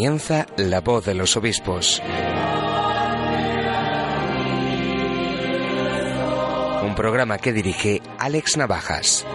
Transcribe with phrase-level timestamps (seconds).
[0.00, 2.00] Comienza La Voz de los Obispos.
[6.82, 9.26] Un programa que dirige Alex Navajas.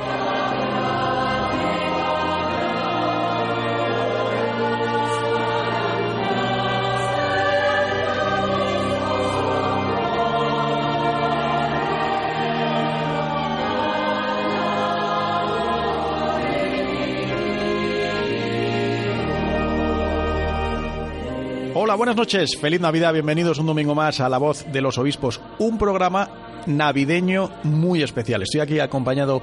[21.97, 25.77] Buenas noches, feliz Navidad, bienvenidos un domingo más a La Voz de los Obispos, un
[25.77, 28.41] programa navideño muy especial.
[28.41, 29.41] Estoy aquí acompañado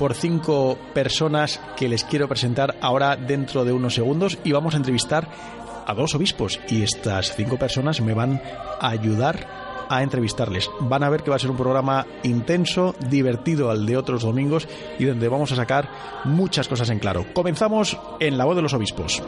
[0.00, 4.78] por cinco personas que les quiero presentar ahora dentro de unos segundos y vamos a
[4.78, 5.28] entrevistar
[5.86, 8.42] a dos obispos y estas cinco personas me van
[8.80, 10.68] a ayudar a entrevistarles.
[10.80, 14.66] Van a ver que va a ser un programa intenso, divertido al de otros domingos
[14.98, 15.88] y donde vamos a sacar
[16.24, 17.26] muchas cosas en claro.
[17.32, 19.22] Comenzamos en La Voz de los Obispos.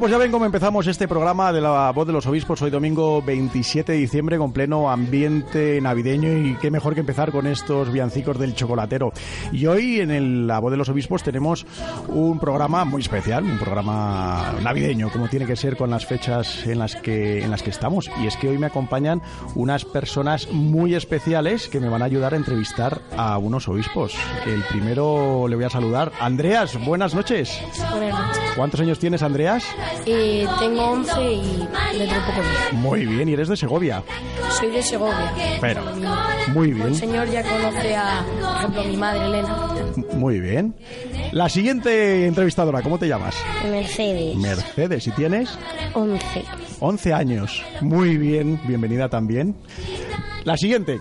[0.00, 2.70] Bueno, pues ya ven cómo empezamos este programa de la voz de los obispos hoy
[2.70, 7.92] domingo 27 de diciembre con pleno ambiente navideño y qué mejor que empezar con estos
[7.92, 9.12] villancicos del chocolatero.
[9.52, 11.66] Y hoy en el, la voz de los obispos tenemos
[12.08, 16.78] un programa muy especial, un programa navideño como tiene que ser con las fechas en
[16.78, 19.20] las que en las que estamos y es que hoy me acompañan
[19.54, 24.14] unas personas muy especiales que me van a ayudar a entrevistar a unos obispos.
[24.46, 27.60] El primero le voy a saludar, Andreas, buenas noches.
[27.90, 28.50] Buenas noches.
[28.56, 29.62] ¿Cuántos años tienes, Andreas?
[30.06, 31.68] Eh, tengo 11 y
[31.98, 32.72] dentro de poco más.
[32.72, 34.02] Muy bien, y eres de Segovia.
[34.58, 35.32] Soy de Segovia.
[35.60, 35.82] Pero,
[36.54, 36.88] muy bien.
[36.88, 39.68] El señor ya conoce a, por ejemplo, a mi madre Elena.
[40.14, 40.74] Muy bien.
[41.32, 43.34] La siguiente entrevistadora, ¿cómo te llamas?
[43.70, 44.36] Mercedes.
[44.36, 45.58] Mercedes, ¿y tienes?
[45.94, 46.44] 11.
[46.80, 47.62] 11 años.
[47.80, 49.54] Muy bien, bienvenida también.
[50.44, 51.00] La siguiente.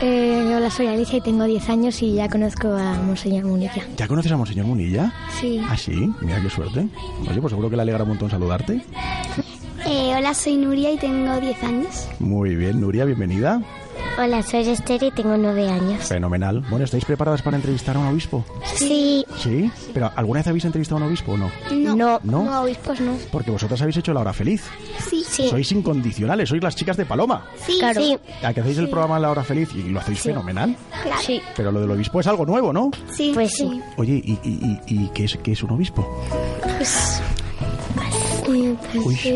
[0.00, 3.82] Eh, hola, soy Alicia y tengo 10 años y ya conozco a Monseñor Munilla.
[3.96, 5.12] ¿Ya conoces a Monseñor Munilla?
[5.40, 5.60] Sí.
[5.68, 6.86] Ah, sí, mira qué suerte.
[7.28, 8.82] Oye, pues seguro que le alegra un montón saludarte.
[9.86, 12.08] Eh, hola, soy Nuria y tengo 10 años.
[12.18, 13.62] Muy bien, Nuria, bienvenida.
[14.18, 16.02] Hola, soy Esther y tengo 9 años.
[16.04, 16.60] Fenomenal.
[16.70, 18.44] Bueno, ¿estáis preparadas para entrevistar a un obispo?
[18.76, 19.26] Sí.
[19.36, 19.70] ¿Sí?
[19.92, 21.50] ¿Pero alguna vez habéis entrevistado a un obispo o no?
[21.94, 22.18] No.
[22.24, 22.62] ¿No?
[22.62, 23.12] obispos no.
[23.30, 24.64] Porque vosotras habéis hecho la hora feliz.
[25.10, 25.22] Sí.
[25.28, 25.48] Sí.
[25.50, 27.44] Sois incondicionales, sois las chicas de Paloma.
[27.58, 28.00] Sí, Claro.
[28.00, 28.16] sí.
[28.42, 30.74] ¿A que hacéis el programa La Hora Feliz y lo hacéis fenomenal?
[31.02, 31.20] Claro.
[31.20, 31.42] Sí.
[31.54, 32.90] Pero lo del obispo es algo nuevo, ¿no?
[33.12, 33.82] Sí, Pues sí.
[33.98, 36.24] Oye, ¿y, y, y, y qué, es, qué es un obispo?
[36.62, 37.20] Pues
[38.48, 38.76] Uy,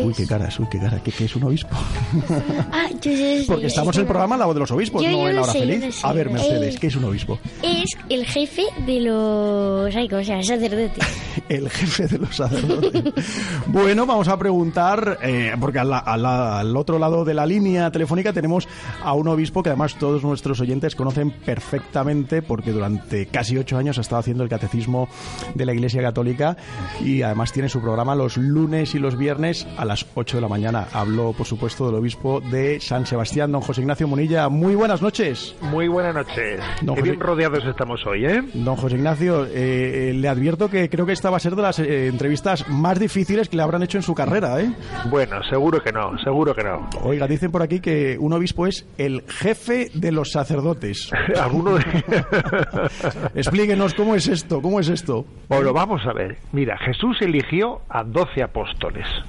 [0.03, 1.01] uy, qué caras, uy, qué caras.
[1.01, 1.75] ¿Qué, qué es un obispo?
[2.73, 3.11] Ah, yo.
[3.47, 5.59] Porque estamos en el programa La Voz de los Obispos, no en La Hora sé,
[5.59, 5.95] Feliz.
[5.95, 6.07] sé.
[6.07, 6.79] A ver, Mercedes.
[6.79, 7.39] ¿qué es un obispo?
[7.61, 9.95] Es el jefe de los.
[9.95, 10.43] Ay, ¿cómo se llama?
[10.43, 10.91] Sacerdotes.
[11.49, 13.03] El jefe de los sacerdotes.
[13.67, 18.31] bueno, vamos a preguntar, eh, porque al, al- al otro lado de la línea telefónica
[18.33, 18.67] tenemos
[19.03, 23.97] a un obispo que además todos nuestros oyentes conocen perfectamente, porque durante casi ocho años
[23.97, 25.09] ha estado haciendo el catecismo
[25.55, 26.55] de la Iglesia Católica
[27.03, 30.47] y además tiene su programa los lunes y los viernes a las 8 de la
[30.47, 30.87] mañana.
[30.93, 34.47] Hablo, por supuesto, del obispo de San Sebastián, don José Ignacio Munilla.
[34.49, 35.55] Muy buenas noches.
[35.61, 36.59] Muy buenas noches.
[36.81, 38.41] Don Qué José- bien rodeados estamos hoy, ¿eh?
[38.53, 41.61] Don José Ignacio, eh, eh, le advierto que creo que esta va a ser de
[41.61, 44.71] las eh, entrevistas más difíciles que le habrán hecho en su carrera, ¿eh?
[45.09, 46.89] Bueno, seguro que no, seguro que no.
[47.03, 51.09] Oiga, dicen por aquí que un obispo es el jefe de los sacerdotes.
[51.41, 51.83] Alguno de...
[53.35, 55.25] Explíquenos cómo es esto, cómo es esto.
[55.49, 56.37] Bueno, vamos a ver.
[56.51, 58.71] Mira, Jesús eligió a doce apóstoles,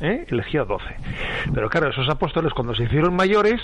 [0.01, 0.27] ¿eh?
[0.29, 0.97] Eligió a doce.
[1.53, 3.61] Pero claro, esos apóstoles cuando se hicieron mayores,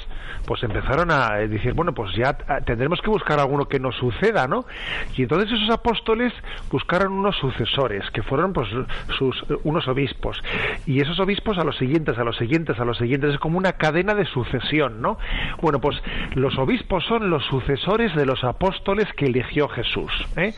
[0.46, 2.34] pues empezaron a eh, decir, bueno, pues ya
[2.64, 4.64] tendremos que buscar alguno que nos suceda, ¿no?
[5.16, 6.32] Y entonces esos apóstoles
[6.70, 8.68] buscaron unos sucesores, que fueron pues
[9.18, 10.42] sus eh, unos obispos.
[10.86, 13.72] Y esos obispos a los siguientes, a los siguientes, a los siguientes, es como una
[13.72, 15.18] cadena de sucesión, ¿no?
[15.60, 16.00] Bueno, pues
[16.34, 20.54] los obispos son los sucesores de los apóstoles que eligió Jesús, ¿eh?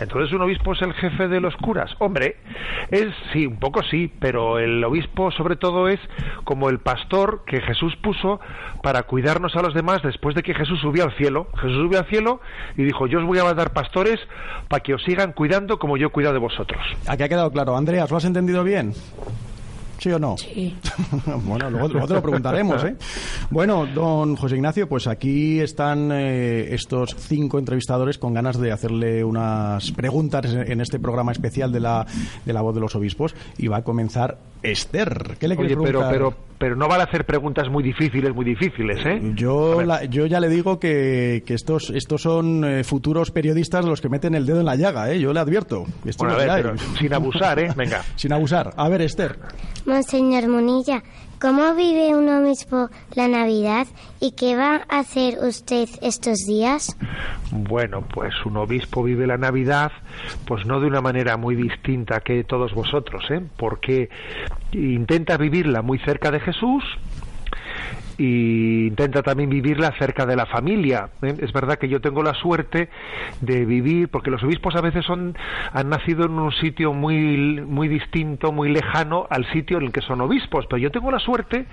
[0.00, 1.94] Entonces un obispo es el jefe de los curas.
[1.98, 2.36] Hombre,
[2.90, 6.00] es sí, un poco sí, pero el obispo sobre todo es
[6.44, 8.40] como el pastor que Jesús puso
[8.82, 11.48] para cuidarnos a los demás después de que Jesús subió al cielo.
[11.54, 12.40] Jesús subió al cielo
[12.76, 14.20] y dijo, yo os voy a dar pastores
[14.68, 16.80] para que os sigan cuidando como yo he cuidado de vosotros.
[17.06, 17.76] Aquí ha quedado claro.
[17.76, 18.92] Andreas, ¿lo has entendido bien?
[19.98, 20.36] ¿Sí o no?
[20.36, 20.74] Sí.
[21.44, 22.96] bueno, luego, luego te lo preguntaremos, ¿eh?
[23.50, 29.24] Bueno, don José Ignacio, pues aquí están eh, estos cinco entrevistadores con ganas de hacerle
[29.24, 32.06] unas preguntas en este programa especial de la,
[32.44, 35.36] de la voz de los obispos y va a comenzar Esther.
[35.38, 36.10] ¿Qué le Oye, quieres preguntar?
[36.10, 36.38] pero, pero
[36.76, 39.20] no vale hacer preguntas muy difíciles, muy difíciles, ¿eh?
[39.22, 43.84] A Yo, la- yo ya le digo que, que estos, estos son eh, futuros periodistas
[43.84, 45.20] los que meten el dedo en la llaga, ¿eh?
[45.20, 45.84] Yo le advierto.
[46.04, 47.68] Esto Bueno, a ver, pero sin abusar, ¿eh?
[47.76, 48.02] Venga.
[48.16, 48.72] Sin abusar.
[48.76, 49.38] A ver, Esther.
[49.86, 51.02] Monseñor Munilla,
[51.44, 53.86] ¿cómo vive un obispo la Navidad
[54.18, 56.96] y qué va a hacer usted estos días?
[57.50, 59.92] Bueno, pues un obispo vive la Navidad,
[60.46, 63.42] pues no de una manera muy distinta que todos vosotros, ¿eh?
[63.58, 64.08] Porque
[64.72, 66.82] intenta vivirla muy cerca de Jesús
[68.18, 71.10] y intenta también vivirla cerca de la familia.
[71.22, 71.34] ¿eh?
[71.40, 72.88] Es verdad que yo tengo la suerte
[73.40, 75.36] de vivir, porque los obispos a veces son
[75.72, 80.00] han nacido en un sitio muy muy distinto, muy lejano al sitio en el que
[80.00, 81.66] son obispos, pero yo tengo la suerte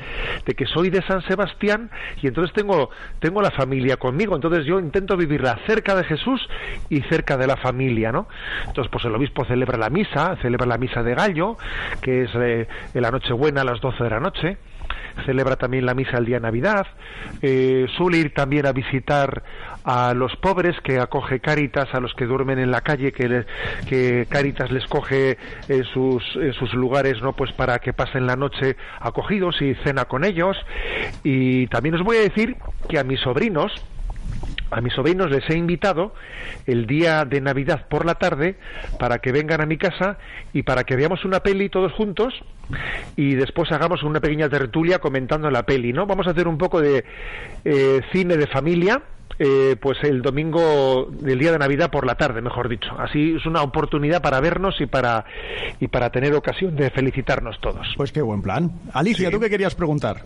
[0.45, 1.89] de que soy de San Sebastián
[2.21, 2.89] y entonces tengo
[3.19, 6.41] tengo la familia conmigo, entonces yo intento vivirla cerca de Jesús
[6.89, 8.27] y cerca de la familia, ¿no?
[8.67, 11.57] Entonces pues el obispo celebra la misa, celebra la misa de gallo,
[12.01, 14.57] que es eh, en la Nochebuena a las 12 de la noche
[15.25, 16.87] celebra también la misa el día de Navidad,
[17.41, 19.43] eh, suele ir también a visitar
[19.83, 24.25] a los pobres que acoge Cáritas, a los que duermen en la calle, que, le-
[24.27, 25.37] Cáritas les coge
[25.93, 30.23] sus, en sus lugares no pues para que pasen la noche acogidos y cena con
[30.23, 30.57] ellos.
[31.23, 32.55] Y también os voy a decir
[32.87, 33.71] que a mis sobrinos,
[34.69, 36.13] a mis sobrinos les he invitado
[36.67, 38.55] el día de Navidad por la tarde
[38.99, 40.17] para que vengan a mi casa
[40.53, 42.33] y para que veamos una peli todos juntos
[43.15, 46.06] y después hagamos una pequeña tertulia comentando la peli, ¿no?
[46.06, 47.03] Vamos a hacer un poco de
[47.65, 49.01] eh, cine de familia.
[49.39, 52.91] eh, pues el domingo del día de Navidad por la tarde, mejor dicho.
[53.00, 55.25] Así es una oportunidad para vernos y para
[55.79, 57.88] y para tener ocasión de felicitarnos todos.
[57.97, 58.71] Pues qué buen plan.
[58.94, 59.33] Alicia, Sí.
[59.33, 60.18] ¿tú qué querías preguntar?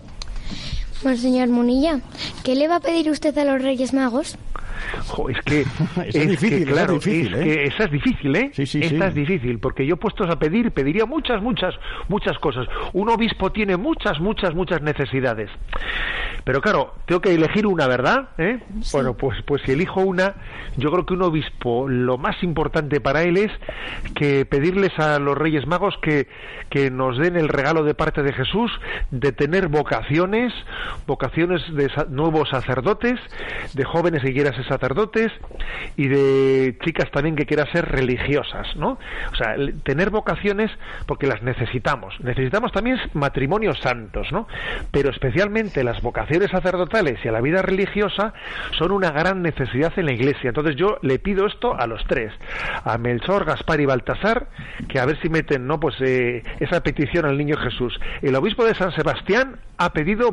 [1.06, 2.00] Monseñor Munilla,
[2.44, 4.38] ¿qué le va a pedir usted a los Reyes Magos?
[5.08, 5.62] Jo, es que
[5.96, 7.44] Esa es que, difícil, esa es claro, difícil, es ¿eh?
[7.44, 8.52] que esa es difícil, ¿eh?
[8.54, 9.10] Sí, sí, Esta sí.
[9.10, 11.76] es difícil, porque yo puestos a pedir, pediría muchas, muchas,
[12.10, 12.68] muchas cosas.
[12.94, 15.50] Un obispo tiene muchas, muchas, muchas necesidades.
[16.46, 18.30] Pero claro, tengo que elegir una, ¿verdad?
[18.38, 18.60] ¿Eh?
[18.94, 20.36] Bueno, pues, pues si elijo una,
[20.78, 23.52] yo creo que un obispo, lo más importante para él es
[24.14, 26.28] que pedirles a los Reyes Magos que,
[26.70, 28.72] que nos den el regalo de parte de Jesús
[29.10, 30.54] de tener vocaciones,
[31.08, 33.20] vocaciones de nuevos sacerdotes,
[33.74, 35.32] de jóvenes que quieran ser sacerdotes
[35.96, 38.98] y de chicas también que quieran ser religiosas, ¿no?
[39.32, 40.72] O sea, tener vocaciones
[41.06, 42.16] porque las necesitamos.
[42.22, 44.48] Necesitamos también matrimonios santos, ¿no?
[44.92, 48.34] Pero especialmente las vocaciones sacerdotales y a la vida religiosa
[48.78, 50.50] son una gran necesidad en la Iglesia.
[50.50, 52.32] Entonces yo le pido esto a los tres,
[52.84, 54.48] a Melchor, Gaspar y Baltasar,
[54.88, 55.80] que a ver si meten, ¿no?
[55.80, 58.00] Pues eh, esa petición al niño Jesús.
[58.22, 60.32] El obispo de San Sebastián ha pedido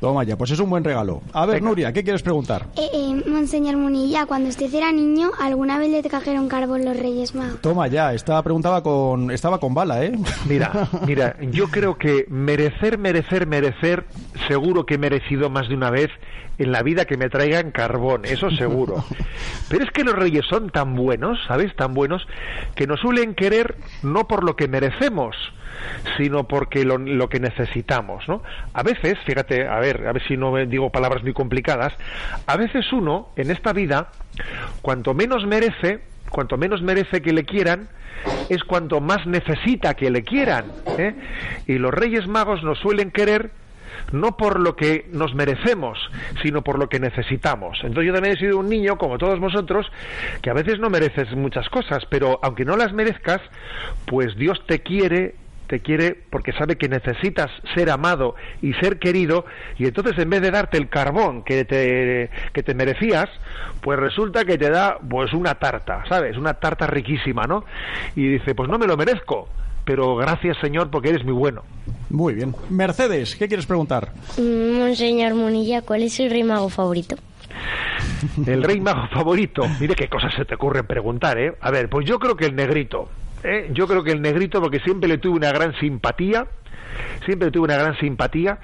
[0.00, 1.22] Toma ya, pues es un buen regalo.
[1.32, 1.68] A ver, Venga.
[1.68, 2.66] Nuria, ¿qué quieres preguntar?
[2.76, 7.34] Eh, eh, Monseñor Munilla, cuando usted era niño, ¿alguna vez le trajeron carbón los Reyes
[7.34, 7.60] Magos?
[7.60, 10.12] Toma ya, esta preguntaba con, estaba con bala, ¿eh?
[10.48, 14.06] Mira, mira, yo creo que merecer, merecer, merecer,
[14.48, 16.10] seguro que he merecido más de una vez
[16.58, 19.04] en la vida que me traigan carbón, eso seguro.
[19.68, 21.74] Pero es que los reyes son tan buenos, ¿sabes?
[21.74, 22.26] Tan buenos,
[22.74, 25.36] que nos suelen querer no por lo que merecemos,
[26.16, 28.42] sino porque lo, que necesitamos, ¿no?
[28.72, 31.92] A veces, fíjate, a ver, a ver si no me digo palabras muy complicadas,
[32.46, 34.10] a veces uno, en esta vida,
[34.82, 37.88] cuanto menos merece, cuanto menos merece que le quieran,
[38.48, 40.66] es cuanto más necesita que le quieran.
[40.98, 41.14] ¿eh?
[41.66, 43.50] Y los Reyes Magos nos suelen querer
[44.12, 45.98] no por lo que nos merecemos,
[46.42, 47.78] sino por lo que necesitamos.
[47.82, 49.86] Entonces yo también he sido un niño, como todos vosotros,
[50.42, 53.40] que a veces no mereces muchas cosas, pero aunque no las merezcas,
[54.06, 55.34] pues Dios te quiere
[55.70, 59.44] te quiere porque sabe que necesitas ser amado y ser querido
[59.78, 63.30] y entonces en vez de darte el carbón que te, que te merecías,
[63.80, 66.36] pues resulta que te da pues una tarta, ¿sabes?
[66.36, 67.64] Una tarta riquísima, ¿no?
[68.16, 69.48] Y dice, pues no me lo merezco,
[69.84, 71.62] pero gracias Señor porque eres muy bueno.
[72.10, 72.52] Muy bien.
[72.68, 74.10] Mercedes, ¿qué quieres preguntar?
[74.38, 77.14] Mm, Monseñor Munilla, ¿cuál es su rey mago favorito?
[78.44, 79.62] El rey mago favorito.
[79.78, 81.54] Mire qué cosas se te ocurren preguntar, ¿eh?
[81.60, 83.08] A ver, pues yo creo que el negrito.
[83.44, 83.68] ¿Eh?
[83.72, 86.46] Yo creo que el negrito, porque siempre le tuve una gran simpatía,
[87.24, 88.58] siempre tuve una gran simpatía,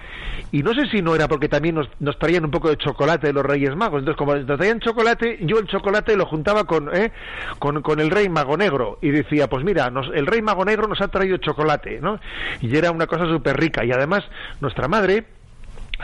[0.53, 3.29] y no sé si no era porque también nos, nos traían un poco de chocolate
[3.29, 4.01] de los Reyes Magos.
[4.01, 7.13] Entonces, como nos traían chocolate, yo el chocolate lo juntaba con, ¿eh?
[7.59, 10.87] con, con el Rey Mago Negro, y decía, pues mira, nos- el Rey Mago Negro
[10.89, 12.19] nos ha traído chocolate, ¿no?
[12.61, 14.25] Y era una cosa súper rica, y además
[14.61, 15.25] nuestra madre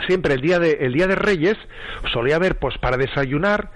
[0.07, 1.57] siempre el día de el día de Reyes
[2.11, 3.69] solía haber pues para desayunar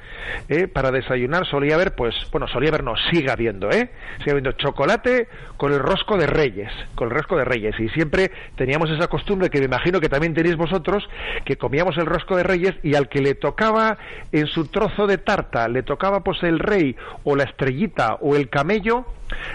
[0.50, 4.52] eh, para desayunar solía haber pues bueno solía haber no sigue habiendo eh sigue habiendo
[4.54, 9.08] chocolate con el rosco de Reyes con el rosco de Reyes y siempre teníamos esa
[9.08, 11.08] costumbre que me imagino que también tenéis vosotros
[11.46, 13.98] que comíamos el rosco de Reyes y al que le tocaba
[14.32, 18.50] en su trozo de tarta le tocaba pues el rey o la estrellita o el
[18.50, 19.06] camello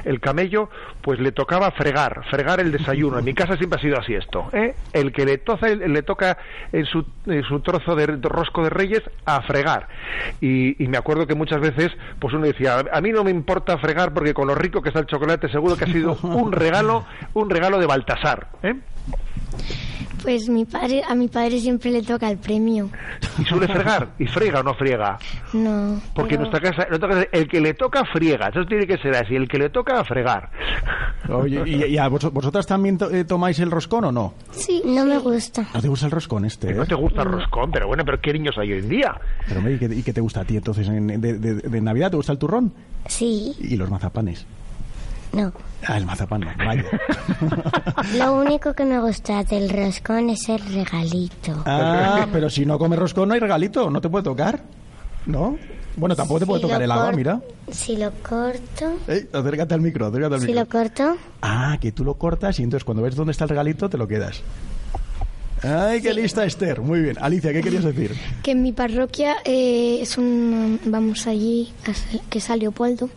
[0.05, 0.69] el camello
[1.03, 3.19] pues le tocaba fregar, fregar el desayuno.
[3.19, 4.49] En mi casa siempre ha sido así esto.
[4.53, 4.75] ¿eh?
[4.93, 6.39] El que le, toza, le toca
[6.73, 9.89] en su, en su trozo de rosco de reyes a fregar.
[10.41, 13.79] Y, y me acuerdo que muchas veces pues uno decía, a mí no me importa
[13.79, 17.05] fregar porque con lo rico que está el chocolate seguro que ha sido un regalo,
[17.35, 18.49] un regalo de Baltasar.
[18.63, 18.75] ¿eh?
[20.23, 22.89] Pues mi padre, a mi padre siempre le toca el premio.
[23.39, 25.19] Y suele fregar, y frega o no friega.
[25.53, 26.01] No.
[26.15, 28.87] Porque en pero- nuestra casa, en nuestra casa, el que le toca friega, eso tiene
[28.87, 30.51] que ser así, el que le toca a fregar.
[31.29, 34.35] Oye, ¿y, y a vos- vosotras también to- eh, tomáis el roscón o no?
[34.53, 35.67] Sí, No me gusta.
[35.75, 36.69] ¿No te gusta el roscón este?
[36.69, 36.87] Que no eh?
[36.87, 39.15] te gusta el roscón, pero bueno, pero ¿qué niños hay hoy en día?
[39.49, 40.87] Pero, ¿y, qué, y qué te gusta a ti entonces?
[40.89, 42.73] en- de, de- de Navidad te gusta el turrón?
[43.07, 44.47] Sí, Y los mazapanes.
[45.33, 45.53] No.
[45.87, 46.85] Ah, el mazapán no, vaya.
[48.17, 51.63] Lo único que me gusta del roscón es el regalito.
[51.67, 54.63] ah, pero si no comes roscón no hay regalito, no te puede tocar.
[55.27, 55.57] ¿No?
[55.97, 57.41] Bueno, tampoco te puede Si tocar el agua, mira.
[57.71, 60.63] Si lo corto, Ey, acércate al micro, acércate al si micro.
[60.63, 63.89] lo corto, Ah, que tú lo cortas y entonces cuando ves dónde está el regalito
[63.91, 64.43] te lo quedas.
[65.65, 66.81] Ay, qué lista Esther.
[66.81, 67.17] Muy bien.
[67.21, 68.17] Alicia, ¿qué querías decir?
[68.43, 71.93] Que en mi parroquia eh, es un vamos allí a
[72.29, 73.09] que es San Leopoldo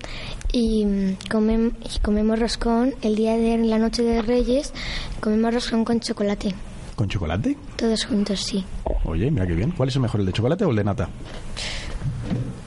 [0.58, 4.72] y, mm, comem- y comemos roscón el día de la noche de Reyes
[5.20, 6.56] comemos roscón con chocolate
[6.96, 7.58] ¿Con chocolate?
[7.76, 8.64] todos juntos sí
[9.04, 9.72] Oye, mira qué bien.
[9.72, 11.10] ¿Cuál es el mejor, el de chocolate o el de nata?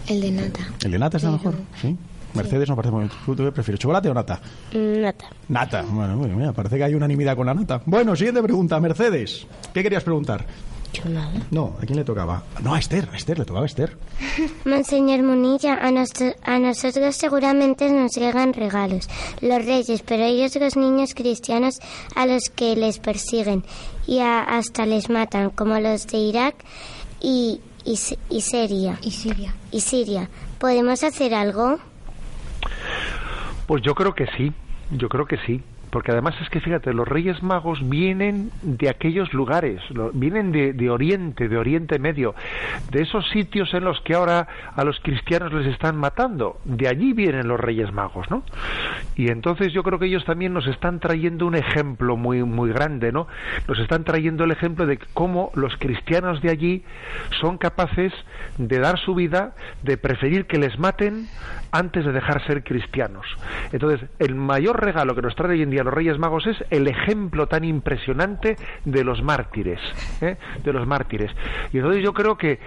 [0.06, 1.54] el de nata ¿El de nata es el mejor?
[1.80, 1.96] Sí.
[2.34, 3.08] Mercedes no parece muy...
[3.24, 4.38] ¿Tú prefieres, chocolate o nata?
[4.74, 5.24] Nata.
[5.48, 5.82] Nata.
[5.82, 7.80] Bueno, bueno, mira, parece que hay unanimidad con la nata.
[7.86, 8.78] Bueno, siguiente pregunta.
[8.80, 10.44] Mercedes, ¿qué querías preguntar?
[10.92, 11.30] Yo nada.
[11.50, 12.42] No, ¿a quién le tocaba?
[12.62, 13.96] No, a Esther, a Esther, le tocaba a Esther.
[14.64, 19.08] Monseñor Munilla, a, nuestro- a nosotros seguramente nos llegan regalos,
[19.40, 21.78] los reyes, pero ellos los niños cristianos
[22.16, 23.64] a los que les persiguen
[24.06, 26.54] y a- hasta les matan, como los de Irak
[27.20, 27.98] y, y,
[28.30, 28.98] y Siria.
[29.02, 30.30] y Siria Y Siria.
[30.58, 31.78] ¿Podemos hacer algo?
[33.66, 34.52] Pues yo creo que sí,
[34.90, 35.62] yo creo que sí.
[35.90, 39.80] Porque además es que fíjate, los Reyes Magos vienen de aquellos lugares,
[40.12, 42.34] vienen de, de Oriente, de Oriente Medio,
[42.90, 46.58] de esos sitios en los que ahora a los cristianos les están matando.
[46.64, 48.42] De allí vienen los Reyes Magos, ¿no?
[49.16, 53.12] Y entonces yo creo que ellos también nos están trayendo un ejemplo muy, muy grande,
[53.12, 53.26] ¿no?
[53.66, 56.84] Nos están trayendo el ejemplo de cómo los cristianos de allí
[57.40, 58.12] son capaces
[58.58, 61.26] de dar su vida, de preferir que les maten
[61.72, 63.26] antes de dejar ser cristianos.
[63.72, 66.88] Entonces, el mayor regalo que nos trae hoy en día los Reyes Magos es el
[66.88, 69.80] ejemplo tan impresionante de los mártires,
[70.20, 70.36] ¿eh?
[70.64, 71.30] de los mártires.
[71.72, 72.58] Y entonces yo creo que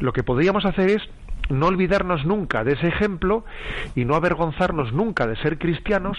[0.00, 1.02] lo que podríamos hacer es
[1.48, 3.44] no olvidarnos nunca de ese ejemplo
[3.94, 6.18] y no avergonzarnos nunca de ser cristianos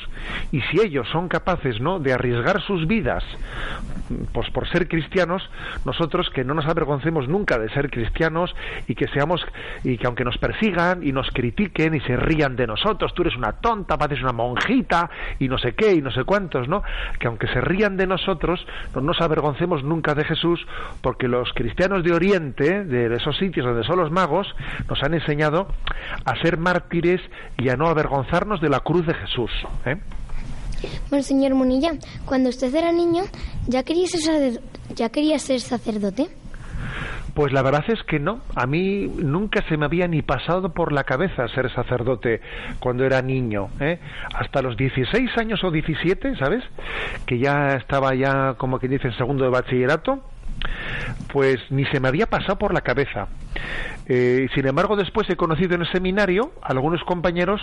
[0.51, 3.23] y si ellos son capaces no de arriesgar sus vidas
[4.33, 5.47] pues por ser cristianos
[5.85, 8.55] nosotros que no nos avergoncemos nunca de ser cristianos
[8.87, 9.45] y que seamos
[9.83, 13.35] y que aunque nos persigan y nos critiquen y se rían de nosotros tú eres
[13.35, 15.09] una tonta pareces una monjita
[15.39, 16.83] y no sé qué y no sé cuántos no
[17.19, 20.65] que aunque se rían de nosotros no nos avergoncemos nunca de Jesús
[21.01, 24.47] porque los cristianos de Oriente de esos sitios donde son los magos
[24.87, 25.67] nos han enseñado
[26.25, 27.21] a ser mártires
[27.57, 29.51] y a no avergonzarnos de la cruz de Jesús
[29.85, 29.97] ¿eh?
[31.09, 31.91] bueno señor Munilla
[32.25, 33.23] cuando usted era niño
[33.67, 34.61] ya quería ser
[34.95, 36.27] ya quería ser sacerdote
[37.33, 38.41] Pues la verdad es que no.
[38.55, 42.41] A mí nunca se me había ni pasado por la cabeza ser sacerdote
[42.79, 43.69] cuando era niño.
[43.79, 43.99] ¿eh?
[44.33, 46.63] Hasta los 16 años o 17, ¿sabes?
[47.25, 50.21] Que ya estaba ya, como que dice, en segundo de bachillerato
[51.31, 53.27] pues ni se me había pasado por la cabeza.
[54.07, 57.61] Eh, sin embargo, después he conocido en el seminario a algunos compañeros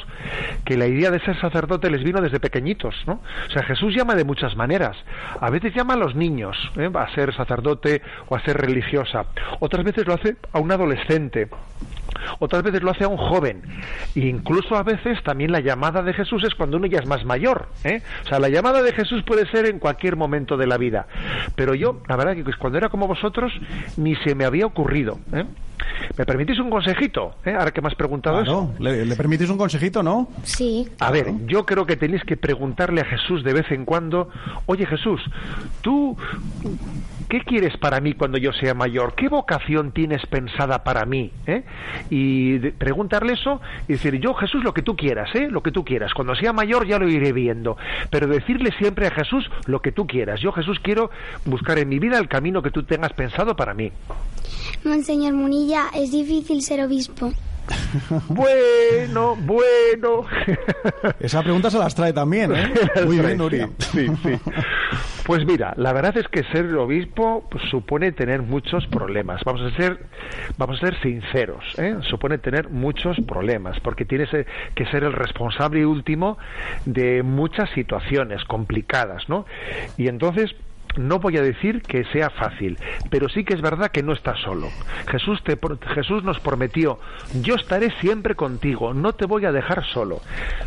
[0.65, 3.21] que la idea de ser sacerdote les vino desde pequeñitos, ¿no?
[3.49, 4.97] O sea, Jesús llama de muchas maneras.
[5.41, 6.91] A veces llama a los niños ¿eh?
[6.95, 9.26] a ser sacerdote o a ser religiosa.
[9.61, 11.49] Otras veces lo hace a un adolescente
[12.38, 13.62] otras veces lo hace a un joven.
[14.15, 17.25] E incluso a veces también la llamada de Jesús es cuando uno ya es más
[17.25, 17.69] mayor.
[17.85, 18.03] ¿eh?
[18.25, 21.07] O sea, la llamada de Jesús puede ser en cualquier momento de la vida.
[21.55, 23.36] Pero yo, la verdad que cuando era como vosotros,
[23.97, 25.19] ni se me había ocurrido.
[25.33, 25.45] ¿eh?
[26.16, 27.35] ¿Me permitís un consejito?
[27.45, 27.55] ¿Eh?
[27.57, 28.75] Ahora que me has preguntado eso.
[28.78, 30.28] ¿Le, ¿Le permitís un consejito, no?
[30.43, 30.88] Sí.
[30.99, 34.28] A ver, yo creo que tenéis que preguntarle a Jesús de vez en cuando,
[34.66, 35.21] oye Jesús,
[35.83, 36.16] tú
[37.28, 39.14] ¿qué quieres para mí cuando yo sea mayor?
[39.14, 41.30] ¿Qué vocación tienes pensada para mí?
[41.47, 41.64] ¿Eh?
[42.11, 45.49] Y preguntarle eso y decir, yo Jesús lo que tú quieras, ¿eh?
[45.50, 46.14] lo que tú quieras.
[46.14, 47.76] Cuando sea mayor ya lo iré viendo.
[48.11, 50.40] Pero decirle siempre a Jesús lo que tú quieras.
[50.40, 51.11] Yo Jesús quiero
[51.45, 53.92] buscar en mi vida el camino que tú tengas pensado para mí.
[54.85, 57.33] Monseñor Munilla, es difícil ser obispo.
[58.28, 60.25] Bueno, bueno.
[61.20, 62.73] Esa pregunta se las trae también, ¿eh?
[63.04, 63.75] Muy bien.
[63.78, 64.38] Sí, sí,
[65.25, 69.42] Pues mira, la verdad es que ser obispo supone tener muchos problemas.
[69.44, 69.99] Vamos a ser,
[70.56, 71.96] vamos a ser sinceros, ¿eh?
[72.08, 76.38] supone tener muchos problemas, porque tienes eh, que ser el responsable último
[76.85, 79.46] de muchas situaciones complicadas, ¿no?
[79.96, 80.54] Y entonces
[80.97, 82.79] no voy a decir que sea fácil,
[83.11, 84.69] pero sí que es verdad que no estás solo.
[85.11, 85.59] Jesús, te,
[85.95, 86.99] Jesús nos prometió,
[87.43, 90.21] yo estaré siempre contigo, no te voy a dejar solo.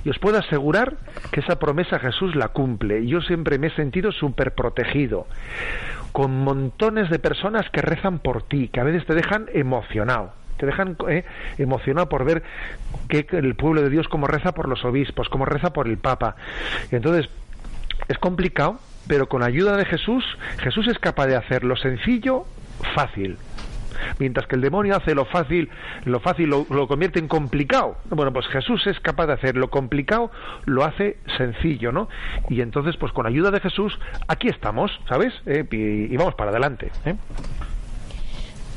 [0.03, 0.97] Y os puedo asegurar
[1.31, 3.05] que esa promesa Jesús la cumple.
[3.05, 5.27] Yo siempre me he sentido súper protegido,
[6.11, 10.65] con montones de personas que rezan por ti, que a veces te dejan emocionado te
[10.65, 11.23] dejan eh,
[11.57, 12.43] emocionado por ver
[13.07, 16.35] que el pueblo de Dios cómo reza por los obispos, cómo reza por el Papa.
[16.91, 17.29] Entonces,
[18.09, 18.77] es complicado,
[19.09, 20.23] pero con ayuda de Jesús,
[20.59, 22.45] Jesús es capaz de hacer lo sencillo
[22.93, 23.37] fácil.
[24.19, 25.67] Mientras que el demonio hace lo fácil,
[26.05, 27.97] lo fácil lo, convierte en complicado.
[28.11, 30.29] Bueno, pues Jesús es capaz de hacer lo complicado,
[30.65, 32.07] lo hace sencillo, ¿no?
[32.49, 35.33] Y entonces, pues con ayuda de Jesús, aquí estamos, ¿sabes?
[35.47, 36.91] Eh, y, vamos para adelante.
[37.03, 37.15] ¿eh?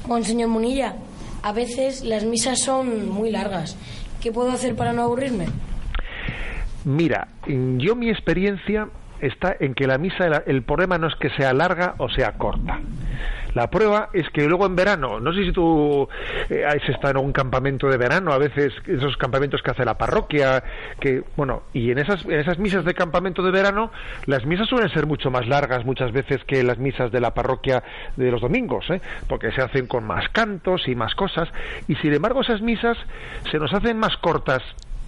[0.09, 0.96] Monseñor Munilla,
[1.42, 3.76] a veces las misas son muy largas.
[4.22, 5.46] ¿Qué puedo hacer para no aburrirme?
[6.85, 8.88] Mira, yo mi experiencia
[9.22, 12.80] está en que la misa, el problema no es que sea larga o sea corta.
[13.54, 16.08] La prueba es que luego en verano, no sé si tú
[16.48, 19.98] eh, has estado en un campamento de verano, a veces esos campamentos que hace la
[19.98, 20.64] parroquia,
[20.98, 23.92] que bueno, y en esas, en esas misas de campamento de verano,
[24.24, 27.82] las misas suelen ser mucho más largas muchas veces que las misas de la parroquia
[28.16, 29.02] de los domingos, ¿eh?
[29.28, 31.48] porque se hacen con más cantos y más cosas,
[31.88, 32.96] y sin embargo esas misas
[33.50, 34.62] se nos hacen más cortas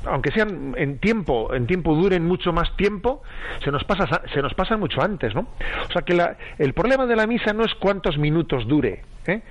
[0.06, 3.22] aunque sean en tiempo, en tiempo duren mucho más tiempo,
[3.62, 5.46] se nos pasa, se nos pasa mucho antes, ¿no?
[5.88, 9.42] O sea que la, el problema de la misa no es cuántos minutos dure, ¿eh?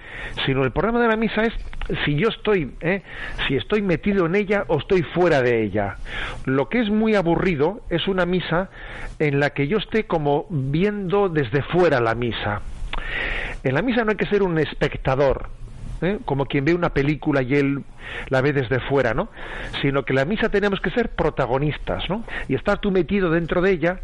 [0.46, 1.54] sino el problema de la misa es
[2.06, 3.02] si yo estoy, ¿eh?
[3.48, 5.98] si estoy metido en ella o estoy fuera de ella.
[6.46, 8.70] Lo que es muy aburrido es una misa
[9.20, 12.62] en la que yo esté como viendo desde fuera la misa.
[13.64, 15.50] En la misa no hay que ser un espectador,
[16.04, 16.20] ¿eh?
[16.26, 17.84] como quien ve una película y él
[18.30, 19.30] la ve desde fuera, ¿no?
[19.82, 22.24] Sino que la misa tenemos que ser protagonistas, ¿no?
[22.48, 24.00] Y estar tú metido dentro de ella,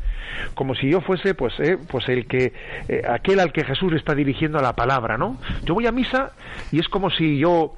[0.53, 1.77] como si yo fuese, pues, ¿eh?
[1.89, 2.53] pues el que,
[2.87, 5.37] eh, aquel al que Jesús está dirigiendo la palabra, ¿no?
[5.63, 6.31] Yo voy a misa
[6.71, 7.73] y es como si yo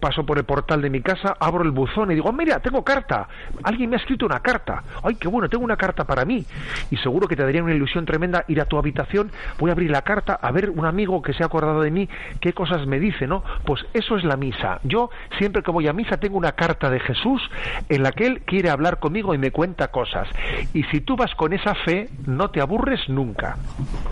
[0.00, 3.28] paso por el portal de mi casa, abro el buzón y digo, mira, tengo carta,
[3.62, 6.44] alguien me ha escrito una carta, ay, qué bueno, tengo una carta para mí.
[6.90, 9.90] Y seguro que te daría una ilusión tremenda ir a tu habitación, voy a abrir
[9.90, 12.08] la carta, a ver un amigo que se ha acordado de mí,
[12.40, 13.42] qué cosas me dice, ¿no?
[13.64, 14.80] Pues eso es la misa.
[14.82, 17.42] Yo, siempre que voy a misa, tengo una carta de Jesús
[17.88, 20.28] en la que Él quiere hablar conmigo y me cuenta cosas.
[20.74, 23.56] Y si tú vas con esa fe, no te aburres nunca.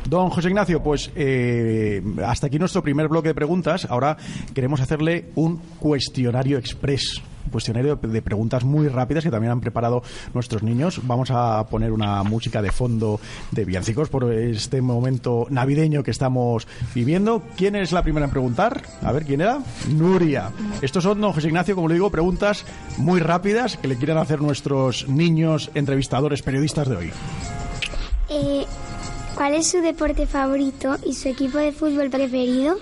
[0.08, 3.86] Don José Ignacio, pues eh, hasta aquí nuestro primer bloque de preguntas.
[3.90, 4.16] Ahora
[4.54, 10.02] queremos hacerle un cuestionario express cuestionario de preguntas muy rápidas que también han preparado
[10.34, 11.00] nuestros niños.
[11.04, 16.66] Vamos a poner una música de fondo de villancicos por este momento navideño que estamos
[16.94, 17.42] viviendo.
[17.56, 18.82] ¿Quién es la primera en preguntar?
[19.02, 19.60] A ver, ¿quién era?
[19.88, 20.50] Nuria.
[20.82, 22.64] Estos son, don José Ignacio, como le digo, preguntas
[22.96, 27.10] muy rápidas que le quieran hacer nuestros niños entrevistadores periodistas de hoy.
[28.30, 28.64] Eh,
[29.34, 32.76] ¿Cuál es su deporte favorito y su equipo de fútbol preferido?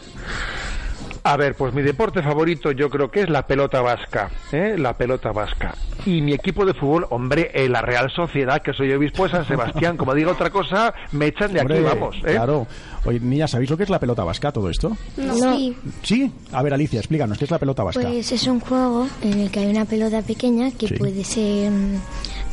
[1.28, 4.76] A ver, pues mi deporte favorito yo creo que es la pelota vasca, ¿eh?
[4.78, 5.74] la pelota vasca.
[6.04, 9.44] Y mi equipo de fútbol, hombre, eh, la Real Sociedad, que soy obispo de San
[9.44, 12.16] Sebastián, como diga otra cosa, me echan de Hombre, aquí, vamos.
[12.18, 12.32] ¿eh?
[12.34, 12.66] Claro.
[13.06, 14.96] Oye, niña, ¿sabéis lo que es la pelota vasca, todo esto?
[15.16, 15.56] No.
[15.56, 15.76] Sí.
[16.02, 16.32] Sí.
[16.52, 18.02] A ver, Alicia, explícanos, ¿qué es la pelota vasca?
[18.02, 20.94] Pues es un juego en el que hay una pelota pequeña que Sí.
[20.94, 22.00] puede ser mm,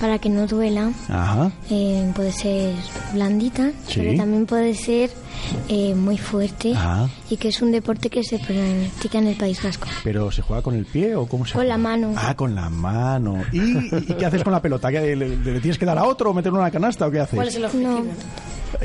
[0.01, 1.51] para que no duela, Ajá.
[1.69, 2.73] eh, puede ser
[3.13, 3.99] blandita, Sí.
[4.01, 5.11] pero también puede ser
[5.69, 7.07] eh, muy fuerte Ah.
[7.33, 9.87] Y que es un deporte que se practica en el País Vasco.
[10.03, 11.73] ¿Pero se juega con el pie o cómo se Con juega?
[11.73, 12.13] la mano.
[12.15, 13.43] Ah, con la mano.
[13.51, 14.91] ¿Y, y- qué haces con la pelota?
[14.91, 17.19] ¿Qué, le, le tienes que dar a otro o meterlo en una canasta o qué
[17.21, 17.35] haces?
[17.35, 17.89] ¿Cuál es el objetivo?
[17.89, 18.05] No,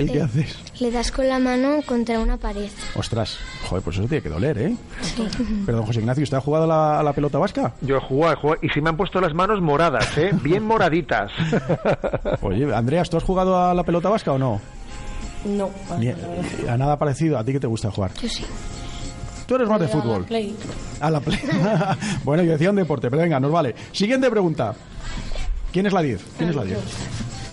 [0.03, 0.23] ¿Y qué Eh.
[0.23, 0.57] haces?
[0.81, 2.71] le das con la mano contra una pared.
[2.95, 4.77] Ostras, joder, pues eso tiene que doler, ¿eh?
[5.67, 7.73] Perdón, José Ignacio, ¿usted ha jugado a la, a la pelota vasca?
[7.81, 10.31] Yo he jugado, he jugado, y si me han puesto las manos moradas, ¿eh?
[10.43, 11.33] Bien moraditas.
[12.43, 14.61] Oye, Andreas, ¿tú has jugado a la pelota vasca o no?
[15.45, 15.71] No.
[15.99, 16.09] Ni-
[16.69, 17.39] a nada parecido.
[17.39, 18.13] ¿A ti qué te gusta jugar?
[18.21, 18.45] Yo sí.
[19.47, 20.25] Tú eres más de A la fútbol.
[20.25, 20.55] Play.
[21.01, 21.39] A la play.
[22.25, 23.75] bueno, yo decía un deporte, pero venga, nos vale.
[23.93, 24.75] Siguiente pregunta.
[25.73, 26.21] ¿Quién es la 10?
[26.37, 26.79] ¿Quién es la 10?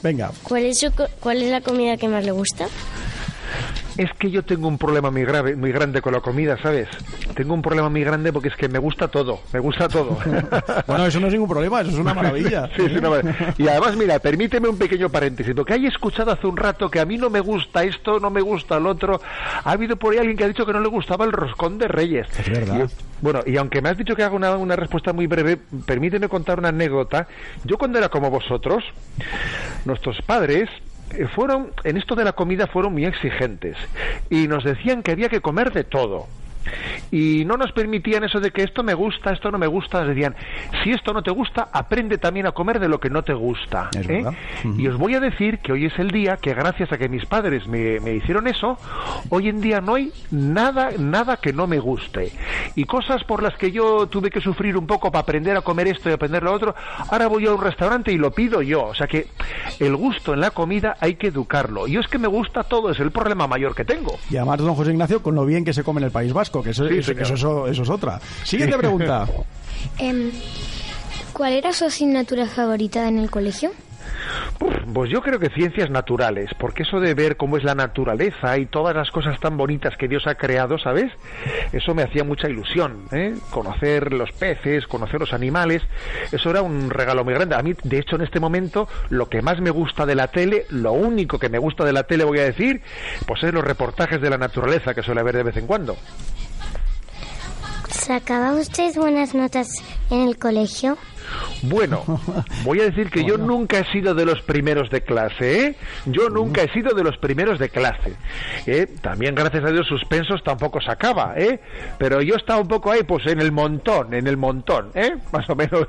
[0.04, 2.68] Venga, ¿Cuál es, su co- ¿Cuál es la comida que más le gusta?
[3.98, 6.88] Es que yo tengo un problema muy grave, muy grande con la comida, ¿sabes?
[7.36, 10.18] Tengo un problema muy grande porque es que me gusta todo, me gusta todo.
[10.88, 12.70] bueno, eso no es ningún problema, eso es una maravilla.
[12.76, 13.54] Sí, sí, una maravilla.
[13.58, 17.06] Y además, mira, permíteme un pequeño paréntesis, porque hay escuchado hace un rato que a
[17.06, 19.20] mí no me gusta esto, no me gusta el otro.
[19.64, 21.88] Ha habido por ahí alguien que ha dicho que no le gustaba el roscón de
[21.90, 22.28] Reyes.
[22.40, 22.90] Es verdad.
[22.90, 26.30] Y- bueno, y aunque me has dicho que haga una, una respuesta muy breve, permíteme
[26.30, 27.28] contar una anécdota.
[27.64, 28.84] Yo cuando era como vosotros,
[29.86, 30.70] nuestros padres
[31.12, 33.78] eh, fueron, en esto de la comida fueron muy exigentes
[34.30, 36.28] y nos decían que había que comer de todo.
[37.12, 40.00] Y no nos permitían eso de que esto me gusta, esto no me gusta.
[40.00, 40.36] Nos decían,
[40.84, 43.90] si esto no te gusta, aprende también a comer de lo que no te gusta.
[43.96, 44.24] ¿eh?
[44.78, 47.26] Y os voy a decir que hoy es el día que gracias a que mis
[47.26, 48.78] padres me, me hicieron eso,
[49.30, 52.32] hoy en día no hay nada, nada que no me guste.
[52.76, 55.88] Y cosas por las que yo tuve que sufrir un poco para aprender a comer
[55.88, 56.76] esto y aprender lo otro,
[57.10, 58.86] ahora voy a un restaurante y lo pido yo.
[58.86, 59.28] O sea que
[59.80, 61.88] el gusto en la comida hay que educarlo.
[61.88, 64.18] Y es que me gusta todo, es el problema mayor que tengo.
[64.30, 66.55] Y además, don José Ignacio, con lo bien que se come en el País Vasco,
[66.64, 68.20] que eso, Sí, eso, eso- eso- eso es otra.
[68.44, 69.28] Siguiente pregunta.
[70.00, 70.32] Em,
[71.34, 73.72] ¿Cuál era su asignatura favorita en el colegio?
[74.94, 78.66] Pues yo creo que ciencias naturales, porque eso de ver cómo es la naturaleza y
[78.66, 81.12] todas las cosas tan bonitas que Dios ha creado, ¿sabes?
[81.74, 83.36] Eso me hacía mucha ilusión, ¿eh?
[83.52, 85.82] Conocer los peces, conocer los animales,
[86.32, 87.56] eso era un regalo muy grande.
[87.56, 90.66] A mí, de hecho, en este momento, lo que más me gusta de la tele,
[90.70, 92.82] lo único que me gusta de la tele, voy a decir,
[93.28, 95.98] pues es los reportajes de la naturaleza que suele haber de vez en cuando.
[98.00, 99.68] ¿Sacaba usted buenas notas
[100.12, 100.98] en el colegio?
[101.64, 102.04] Bueno,
[102.64, 105.76] voy a decir que yo nunca he sido de los primeros de clase, ¿eh?
[106.06, 108.14] Yo nunca he sido de los primeros de clase.
[108.68, 108.86] ¿eh?
[109.02, 111.60] También, gracias a Dios, suspensos tampoco sacaba, ¿eh?
[111.98, 115.16] Pero yo estaba un poco ahí, pues en el montón, en el montón, ¿eh?
[115.32, 115.88] Más o menos,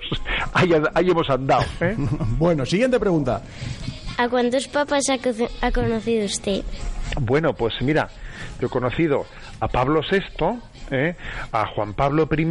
[0.54, 1.96] ahí, ahí hemos andado, ¿eh?
[2.38, 3.42] Bueno, siguiente pregunta.
[4.18, 6.62] ¿A cuántos papas ha, co- ha conocido usted?
[7.20, 8.08] Bueno, pues mira,
[8.60, 9.26] yo he conocido
[9.60, 10.22] a Pablo VI,
[10.90, 11.14] ¿eh?
[11.52, 12.46] a Juan Pablo I,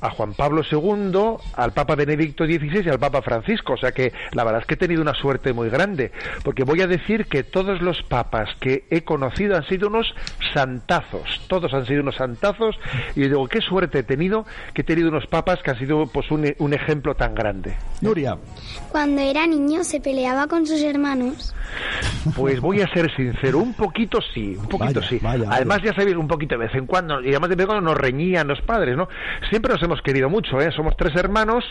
[0.00, 3.74] a Juan Pablo II, al Papa Benedicto XVI y al Papa Francisco.
[3.74, 6.80] O sea que la verdad es que he tenido una suerte muy grande, porque voy
[6.80, 10.14] a decir que todos los papas que he conocido han sido unos
[10.54, 12.76] santazos, todos han sido unos santazos,
[13.14, 16.06] y yo digo, qué suerte he tenido que he tenido unos papas que han sido
[16.06, 17.76] pues un, un ejemplo tan grande.
[18.00, 18.36] Nuria.
[18.90, 21.54] Cuando era niño se peleaba con sus hermanos.
[22.34, 25.18] Pues voy a ser sincero, un poquito sí, un poquito Vaya, sí.
[25.22, 25.56] vaya, vaya.
[25.56, 27.90] además, ya sabéis, un poquito de vez en cuando, y además de vez en cuando
[27.90, 29.08] nos reñían los padres, ¿no?
[29.50, 30.70] Siempre nos hemos querido mucho, ¿eh?
[30.74, 31.64] Somos tres hermanos,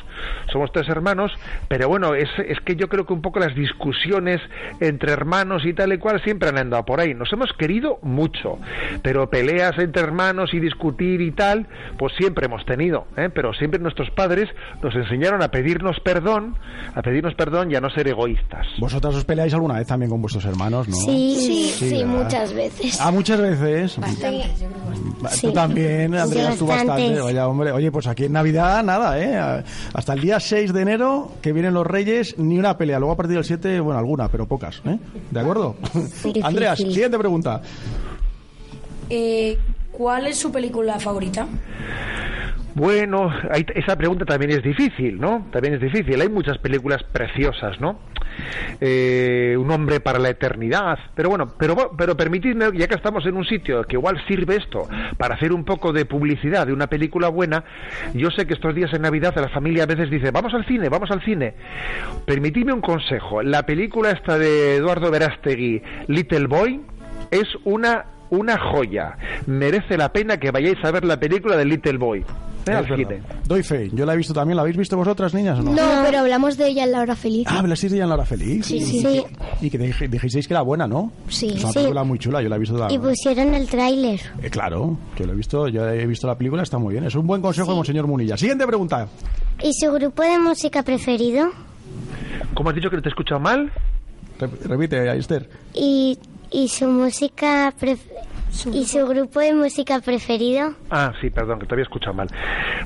[0.51, 1.31] somos tres hermanos,
[1.67, 4.41] pero bueno, es, es que yo creo que un poco las discusiones
[4.79, 7.13] entre hermanos y tal y cual siempre han andado por ahí.
[7.13, 8.57] Nos hemos querido mucho,
[9.01, 13.29] pero peleas entre hermanos y discutir y tal, pues siempre hemos tenido, ¿eh?
[13.33, 14.49] Pero siempre nuestros padres
[14.81, 16.55] nos enseñaron a pedirnos perdón,
[16.93, 18.65] a pedirnos perdón y a no ser egoístas.
[18.79, 20.95] ¿Vosotras os peleáis alguna vez también con vuestros hermanos, no?
[20.95, 22.99] Sí, sí, Sí, muchas veces.
[23.01, 23.97] Ah, muchas veces.
[25.41, 27.19] Tú también, Andrea, tú bastante.
[27.19, 27.71] Vaya, hombre.
[27.71, 29.63] Oye, pues aquí en Navidad, nada, ¿eh?
[29.93, 32.99] Hasta el día 6 de enero, que vienen los Reyes, ni una pelea.
[32.99, 34.97] Luego a partir del 7, bueno, alguna, pero pocas, ¿eh?
[35.31, 35.75] ¿De acuerdo?
[36.43, 37.61] Andreas, siguiente pregunta.
[39.09, 39.57] Eh,
[39.91, 41.47] ¿Cuál es su película favorita?
[42.75, 43.31] Bueno,
[43.73, 45.47] esa pregunta también es difícil, ¿no?
[45.49, 46.19] También es difícil.
[46.19, 47.99] Hay muchas películas preciosas, ¿no?
[48.81, 50.99] Eh, un hombre para la eternidad.
[51.15, 54.89] Pero bueno, pero, pero permitidme, ya que estamos en un sitio que igual sirve esto
[55.17, 57.63] para hacer un poco de publicidad de una película buena,
[58.13, 60.89] yo sé que estos días en Navidad la familia a veces dice, vamos al cine,
[60.89, 61.53] vamos al cine.
[62.25, 63.41] Permitidme un consejo.
[63.41, 66.81] La película esta de Eduardo Verástegui, Little Boy,
[67.31, 69.15] es una una joya.
[69.45, 72.25] Merece la pena que vayáis a ver la película de Little Boy.
[72.67, 72.73] ¿Eh?
[72.73, 73.21] Al.
[73.47, 74.55] Doy fe, yo la he visto también.
[74.55, 75.71] ¿La habéis visto vosotras, niñas, o no?
[75.71, 77.47] No, pero hablamos de ella en la hora feliz.
[77.49, 78.65] Ah, ¿hablasteis de ella en la hora feliz?
[78.65, 78.99] Sí, Y- sí.
[79.01, 79.23] Sí.
[79.61, 81.11] Y que dij- dijisteis que era buena, ¿no?
[81.29, 81.47] Sí.
[81.55, 81.73] Es una Sí.
[81.79, 82.87] película muy chula, yo la he visto.
[82.89, 84.19] Y pusieron el tráiler.
[84.41, 87.05] Eh, claro, yo lo he visto, yo he visto la película, está muy bien.
[87.05, 88.37] Es un buen consejo de Monseñor Munilla.
[88.37, 89.07] Siguiente pregunta.
[89.63, 91.49] ¿Y su grupo de música preferido?
[92.53, 93.71] ¿Cómo has dicho que no te he escuchado mal?
[94.39, 95.49] Rep- repite, Esther.
[95.73, 96.17] ¿Y,
[96.51, 97.73] y su música
[98.73, 100.73] ¿Y su grupo de música preferido?
[100.89, 102.27] Ah, sí, perdón, que te había escuchado mal.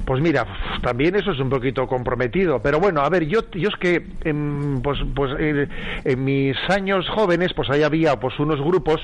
[0.05, 0.45] Pues mira,
[0.82, 4.82] también eso es un poquito comprometido, pero bueno, a ver, yo, yo es que en,
[4.82, 8.97] pues, pues, en mis años jóvenes, pues ahí había pues unos grupos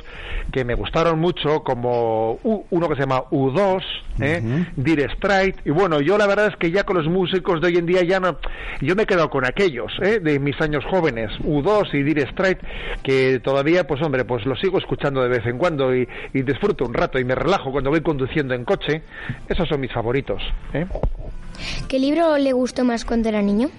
[0.52, 3.82] que me gustaron mucho, como U- uno que se llama U2,
[4.22, 4.66] ¿eh?
[4.76, 7.78] Dire Straits, y bueno, yo la verdad es que ya con los músicos de hoy
[7.78, 8.38] en día ya no,
[8.82, 10.20] yo me he quedado con aquellos, ¿eh?
[10.20, 12.62] de mis años jóvenes, U2 y Dire Straits,
[13.04, 16.86] que todavía, pues hombre, pues los sigo escuchando de vez en cuando y, y disfruto
[16.86, 19.04] un rato y me relajo cuando voy conduciendo en coche.
[19.48, 20.42] Esos son mis favoritos.
[20.74, 20.86] ¿eh?
[21.88, 23.70] ¿Qué libro le gustó más cuando era niño?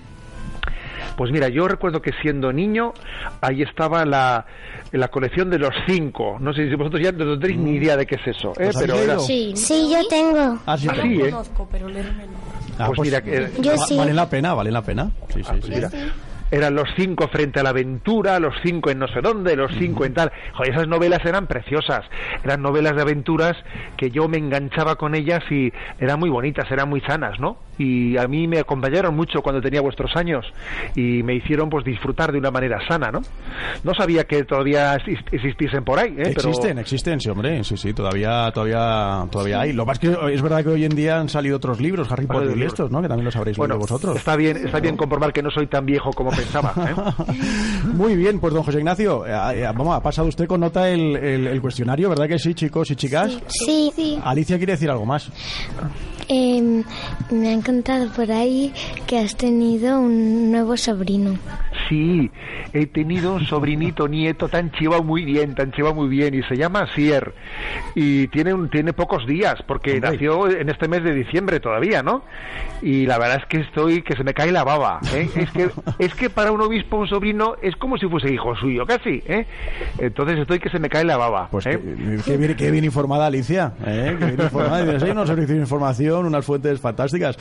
[1.16, 2.92] Pues mira, yo recuerdo que siendo niño,
[3.40, 4.44] ahí estaba la,
[4.92, 6.36] la colección de los cinco.
[6.38, 8.52] No sé si vosotros ya no tenéis ni idea de qué es eso.
[8.58, 8.66] ¿eh?
[8.66, 9.18] ¿Los habéis Pero era-?
[9.20, 9.52] Sí.
[9.56, 10.58] Sí, yo tengo.
[10.66, 11.30] Ah, sí, Ah, ¿eh?
[11.30, 12.32] conozco, pero leerme no.
[12.78, 13.96] Ah, Pues mira, que- Yo sí.
[13.96, 15.10] Vale la pena, vale la pena.
[15.32, 15.70] Sí, sí, sí.
[15.70, 15.90] Mira,
[16.50, 20.04] eran los cinco frente a la aventura, los cinco en no sé dónde, los cinco
[20.04, 20.32] en tal.
[20.54, 22.04] Joder, esas novelas eran preciosas.
[22.44, 23.56] Eran novelas de aventuras
[23.96, 27.58] que yo me enganchaba con ellas y eran muy bonitas, eran muy sanas, ¿no?
[27.78, 30.44] Y a mí me acompañaron mucho cuando tenía vuestros años
[30.94, 33.20] y me hicieron pues disfrutar de una manera sana, ¿no?
[33.84, 36.32] No sabía que todavía exist- existiesen por ahí, ¿eh?
[36.34, 39.72] Pero- Existen, existen, sí, hombre, sí, sí, todavía, todavía, todavía hay.
[39.72, 42.56] Lo más que es verdad que hoy en día han salido otros libros, Harry Potter
[42.56, 43.02] y estos, ¿no?
[43.02, 44.16] Que también los habréis Bueno, leído vosotros.
[44.16, 46.72] está bien, está bien comprobar que no soy tan viejo como pensaba.
[46.76, 47.34] ¿eh?
[47.94, 49.30] Muy bien, pues don José Ignacio, eh,
[49.62, 52.90] eh, vamos, ha pasado usted con nota el, el- el cuestionario, ¿verdad que sí, chicos
[52.90, 53.38] y chicas?
[53.48, 54.18] Sí.
[54.24, 55.30] Alicia quiere decir algo más.
[56.28, 56.82] Em,
[57.30, 58.72] me ha encantado por ahí
[59.08, 61.36] que has tenido un nuevo sobrino.
[61.88, 62.30] Sí,
[62.72, 66.56] he tenido un sobrinito nieto tan chiva muy bien, tan chiva muy bien, y se
[66.56, 67.32] llama Sier.
[67.94, 70.10] Y tiene, un, tiene pocos días, porque Hombre.
[70.12, 72.22] nació en este mes de diciembre todavía, ¿no?
[72.82, 75.00] Y la verdad es que estoy, que se me cae la baba.
[75.14, 75.28] ¿eh?
[75.36, 78.84] Es, que, es que para un obispo, un sobrino, es como si fuese hijo suyo,
[78.86, 79.46] casi, ¿eh?
[79.98, 81.48] Entonces estoy que se me cae la baba.
[81.50, 81.78] Pues ¿eh?
[81.80, 84.16] qué, qué bien, qué bien informada Alicia, ¿eh?
[84.18, 84.82] Qué bien informada.
[84.84, 87.36] Tienes ahí unos servicios de información, unas fuentes fantásticas.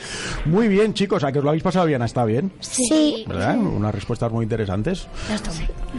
[0.46, 3.24] Muy bien, chicos, a que os lo habéis pasado bien, está bien, Sí.
[3.26, 3.58] ¿verdad?
[3.58, 5.08] Unas respuestas muy interesantes.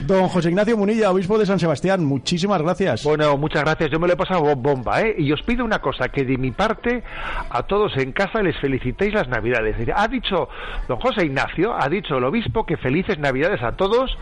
[0.06, 3.04] Don José Ignacio Munilla, obispo de San Sebastián, muchísimas gracias.
[3.04, 3.90] Bueno, muchas gracias.
[3.92, 5.16] Yo me lo he pasado bomba, ¿eh?
[5.18, 7.04] Y os pido una cosa, que de mi parte
[7.50, 9.76] a todos en casa les felicitéis las Navidades.
[9.94, 10.48] Ha dicho
[10.88, 14.18] don José Ignacio, ha dicho el obispo que felices Navidades a todos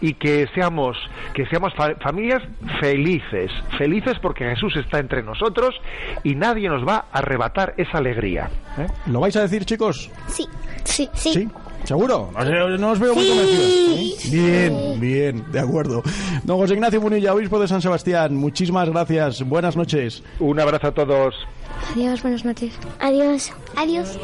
[0.00, 0.96] y que seamos
[1.34, 2.42] que seamos fa- familias
[2.80, 5.74] felices, felices porque Jesús está entre nosotros
[6.24, 8.50] y nadie nos va a arrebatar esa alegría.
[8.78, 8.86] ¿eh?
[9.06, 10.10] ¿Lo vais a decir, chicos?
[10.26, 10.46] Sí.
[10.84, 11.08] Sí.
[11.14, 11.32] Sí.
[11.32, 11.48] ¿Sí?
[11.84, 12.30] ¿Seguro?
[12.78, 14.20] No, os veo muy convencidos.
[14.20, 14.30] ¿Sí?
[14.30, 16.02] Bien, bien, de acuerdo.
[16.44, 19.42] Don José Ignacio Munilla, obispo de San Sebastián, muchísimas gracias.
[19.42, 20.22] Buenas noches.
[20.38, 21.34] Un abrazo a todos.
[21.92, 22.72] Adiós, buenas noches.
[23.00, 23.52] Adiós.
[23.76, 24.18] Adiós.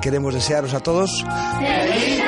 [0.00, 1.24] Queremos desearos a todos
[1.58, 2.22] ¡Feliz!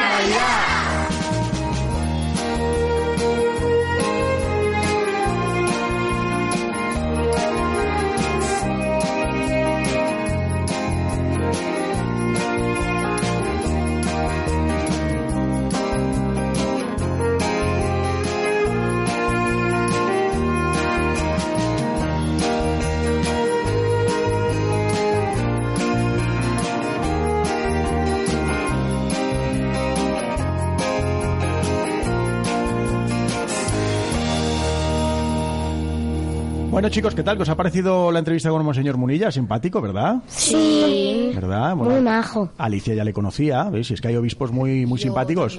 [36.74, 37.40] Bueno, chicos, ¿qué tal?
[37.40, 39.30] ¿Os ha parecido la entrevista con Monseñor Munilla?
[39.30, 40.16] Simpático, ¿verdad?
[40.26, 41.30] Sí.
[41.32, 41.76] ¿Verdad?
[41.76, 42.50] muy majo.
[42.58, 43.86] Alicia ya le conocía, ¿ves?
[43.86, 45.56] Si es que hay obispos muy, muy simpáticos.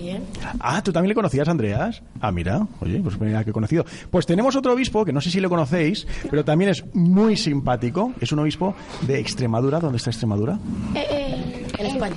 [0.60, 2.04] Ah, ¿tú también le conocías, Andreas?
[2.20, 3.86] Ah, mira, oye, pues mira que he conocido.
[4.12, 8.12] Pues tenemos otro obispo, que no sé si le conocéis, pero también es muy simpático.
[8.20, 8.76] Es un obispo
[9.08, 9.80] de Extremadura.
[9.80, 10.60] ¿Dónde está Extremadura?
[10.96, 12.16] Eh, eh, en España.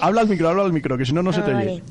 [0.00, 1.82] Habla al micro, habla al micro, que si no, no se Ah, te oye.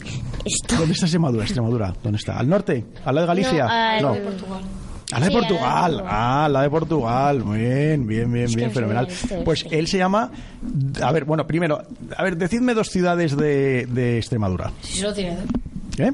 [0.77, 1.43] ¿Dónde está Extremadura?
[1.43, 2.37] Extremadura, ¿dónde está?
[2.37, 2.85] ¿Al norte?
[3.03, 3.63] ¿Al lado de Galicia?
[3.65, 4.13] No, al- No.
[4.13, 4.61] de Portugal.
[5.11, 6.03] A la de Sí, Portugal.
[6.07, 7.43] Ah, la de Portugal.
[7.43, 9.07] Muy bien, bien, bien, bien, no fenomenal.
[9.43, 10.31] Pues él se llama.
[11.01, 11.81] A ver, bueno, primero,
[12.17, 14.71] a ver, decidme dos ciudades de, de Extremadura.
[14.81, 15.37] Si se lo tiene.
[15.99, 16.11] ¿Eh?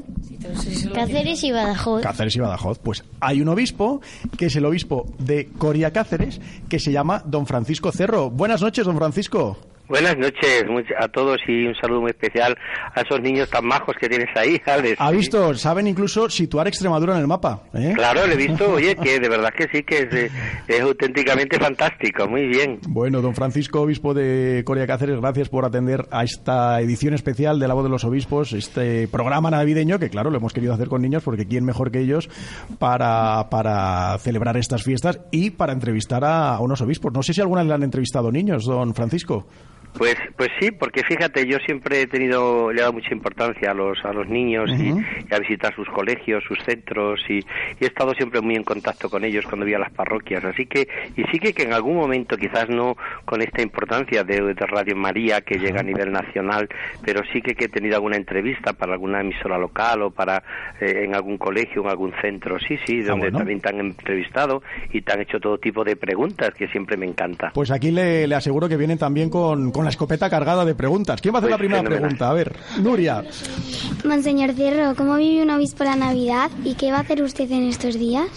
[0.56, 0.92] Se tiene.
[0.92, 2.02] Cáceres y Badajoz.
[2.02, 2.78] Cáceres y Badajoz.
[2.80, 4.02] Pues hay un obispo,
[4.36, 8.30] que es el obispo de Coria Cáceres, que se llama don Francisco Cerro.
[8.30, 9.56] Buenas noches, don Francisco.
[9.92, 10.64] Buenas noches
[10.98, 12.56] a todos y un saludo muy especial
[12.94, 14.96] a esos niños tan majos que tienes ahí, Alex.
[14.98, 15.52] ¿Ha visto?
[15.52, 17.64] Saben incluso situar Extremadura en el mapa.
[17.74, 17.92] ¿eh?
[17.94, 20.30] Claro, lo he visto, oye, que de verdad que sí, que es, eh,
[20.66, 22.78] es auténticamente fantástico, muy bien.
[22.88, 27.68] Bueno, don Francisco, obispo de Coria Cáceres, gracias por atender a esta edición especial de
[27.68, 31.02] La Voz de los Obispos, este programa navideño que, claro, lo hemos querido hacer con
[31.02, 32.30] niños porque quién mejor que ellos
[32.78, 37.12] para, para celebrar estas fiestas y para entrevistar a, unos obispos.
[37.12, 39.46] No sé si alguna vez le han entrevistado niños, don Francisco.
[39.96, 43.74] Pues, pues sí, porque fíjate, yo siempre he tenido, le he dado mucha importancia a
[43.74, 44.92] los, a los niños y-
[45.32, 47.44] a visitar sus colegios, sus centros y, y
[47.80, 50.44] he estado siempre muy en contacto con ellos cuando voy a las parroquias.
[50.44, 54.40] Así que, y sí que, que en algún momento, quizás no con esta importancia de,
[54.54, 56.68] de Radio María que llega a nivel nacional,
[57.04, 60.42] pero sí que, que he tenido alguna entrevista para alguna emisora local o para
[60.80, 62.58] eh, en algún colegio, en algún centro.
[62.66, 63.38] Sí, sí, donde bueno.
[63.38, 67.06] también te han entrevistado y te han hecho todo tipo de preguntas que siempre me
[67.06, 67.50] encanta.
[67.54, 71.20] Pues aquí le, le aseguro que vienen también con, con la escopeta cargada de preguntas.
[71.20, 72.00] ¿Quién va a hacer Pues la primera fenomenal.
[72.02, 72.30] pregunta?
[72.30, 73.24] A ver, Nuria.
[74.04, 77.68] Monseñor Cerro, ¿cómo vive un obispo la Navidad y qué va a hacer usted en
[77.68, 78.28] estos días?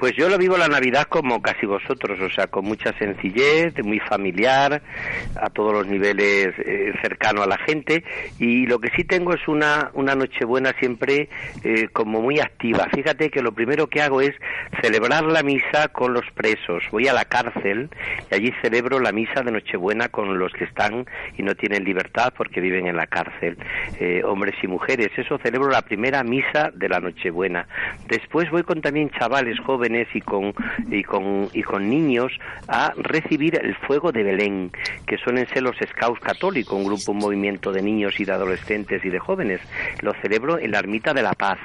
[0.00, 4.00] Pues yo lo vivo la Navidad como casi vosotros, o sea, con mucha sencillez, muy
[4.00, 4.80] familiar,
[5.36, 8.02] a todos los niveles eh, cercano a la gente
[8.38, 11.28] y lo que sí tengo es una, una Nochebuena siempre
[11.64, 12.88] eh, como muy activa.
[12.94, 14.30] Fíjate que lo primero que hago es
[14.80, 16.82] celebrar la misa con los presos.
[16.90, 17.90] Voy a la cárcel
[18.30, 21.04] y allí celebro la misa de Nochebuena con los que están
[21.36, 23.58] y no tienen libertad porque viven en la cárcel,
[23.98, 25.10] eh, hombres y mujeres.
[25.18, 27.68] Eso celebro la primera misa de la Nochebuena.
[28.08, 30.54] Después voy con también chavales jóvenes y con,
[30.90, 32.32] y con, y con niños
[32.68, 34.70] a recibir el fuego de Belén,
[35.06, 39.04] que suelen ser los Scouts católicos, un grupo, un movimiento de niños y de adolescentes
[39.04, 39.60] y de jóvenes.
[40.02, 41.58] Lo celebro en la Ermita de la Paz.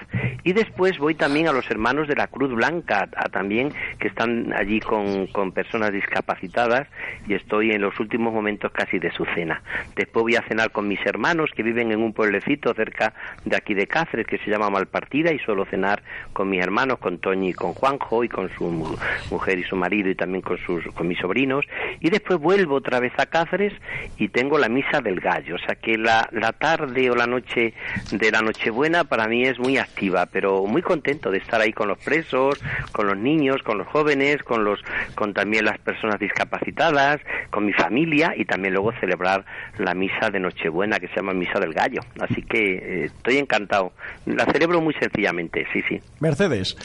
[0.44, 4.80] Y después voy también a los hermanos de la Cruz Blanca, también que están allí
[4.80, 6.88] con, con personas discapacitadas
[7.28, 9.62] y estoy en los últimos momentos casi de su cena.
[9.96, 13.14] Después voy a cenar con mis hermanos que viven en un pueblecito cerca
[13.44, 16.04] de aquí de Cáceres que se llama Malpartida y suelo cenar
[16.34, 18.96] con mis hermanos, con Toñi y con Juanjo y con su mu-
[19.32, 21.66] mujer y su marido y también con sus con mis sobrinos
[22.00, 23.74] y después vuelvo otra vez a Cáceres
[24.18, 27.74] y tengo la misa del gallo, o sea que la, la tarde o la noche
[28.12, 31.88] de la Nochebuena para mí es muy activa, pero muy contento de estar ahí con
[31.88, 32.62] los presos,
[32.92, 34.80] con los niños, con los jóvenes, con los
[35.16, 39.46] con también las personas discapacitadas, con mi familia y también luego celebrar
[39.78, 42.02] la misa de Nochebuena que se llama misa del gallo.
[42.20, 43.94] Así que eh, estoy encantado.
[44.26, 46.00] La celebro muy sencillamente, sí, sí.
[46.20, 46.76] Mercedes.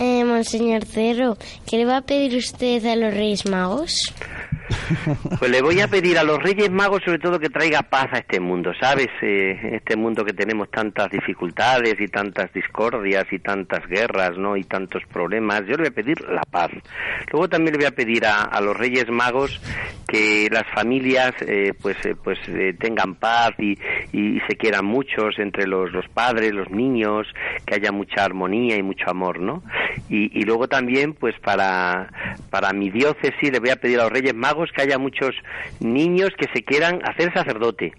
[0.00, 1.38] Eh, Monseñor Cerro,
[1.68, 4.12] ¿qué le va a pedir usted a los Reyes Magos?
[5.38, 8.18] Pues le voy a pedir a los Reyes Magos sobre todo que traiga paz a
[8.18, 9.08] este mundo, ¿sabes?
[9.22, 14.56] Eh, este mundo que tenemos tantas dificultades y tantas discordias y tantas guerras, ¿no?
[14.56, 15.62] Y tantos problemas.
[15.62, 16.70] Yo le voy a pedir la paz.
[17.32, 19.60] Luego también le voy a pedir a, a los Reyes Magos
[20.12, 23.78] que las familias eh, pues eh, pues eh, tengan paz y,
[24.12, 27.26] y se quieran muchos entre los, los padres, los niños,
[27.64, 29.62] que haya mucha armonía y mucho amor, ¿no?
[30.10, 32.10] Y, y luego también pues para,
[32.50, 35.34] para mi diócesis le voy a pedir a los Reyes Magos que haya muchos
[35.80, 37.92] niños que se quieran hacer sacerdote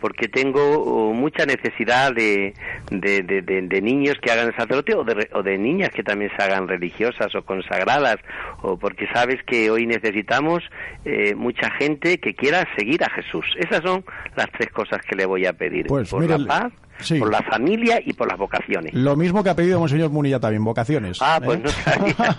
[0.00, 2.54] porque tengo oh, mucha necesidad de,
[2.90, 6.68] de, de, niños que hagan sacerdote o de, o de niñas que también se hagan
[6.68, 8.16] religiosas o consagradas,
[8.62, 10.62] o porque sabes que hoy necesitamos
[11.04, 13.44] eh, mucha gente que quiera seguir a Jesús.
[13.56, 14.04] Esas son
[14.36, 15.86] las tres cosas que le voy a pedir.
[15.86, 16.72] Pues, por la paz,
[17.18, 18.92] por la familia y por las vocaciones.
[18.94, 21.18] Lo mismo que ha pedido Monseñor Munilla también, vocaciones.
[21.20, 21.62] Ah, pues ¿eh?
[21.64, 22.36] no sabía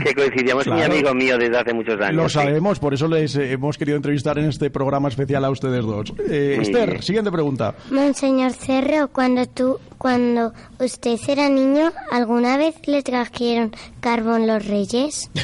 [0.04, 2.14] que coincidíamos, mi amigo mío desde hace muchos años.
[2.14, 6.12] Lo sabemos, por eso les hemos querido entrevistar en este programa especial a ustedes dos.
[6.28, 7.74] Eh, Esther, siguiente pregunta.
[7.90, 15.30] Monseñor Cerro, cuando tú, cuando usted era niño, ¿alguna vez le trajeron carbón los reyes?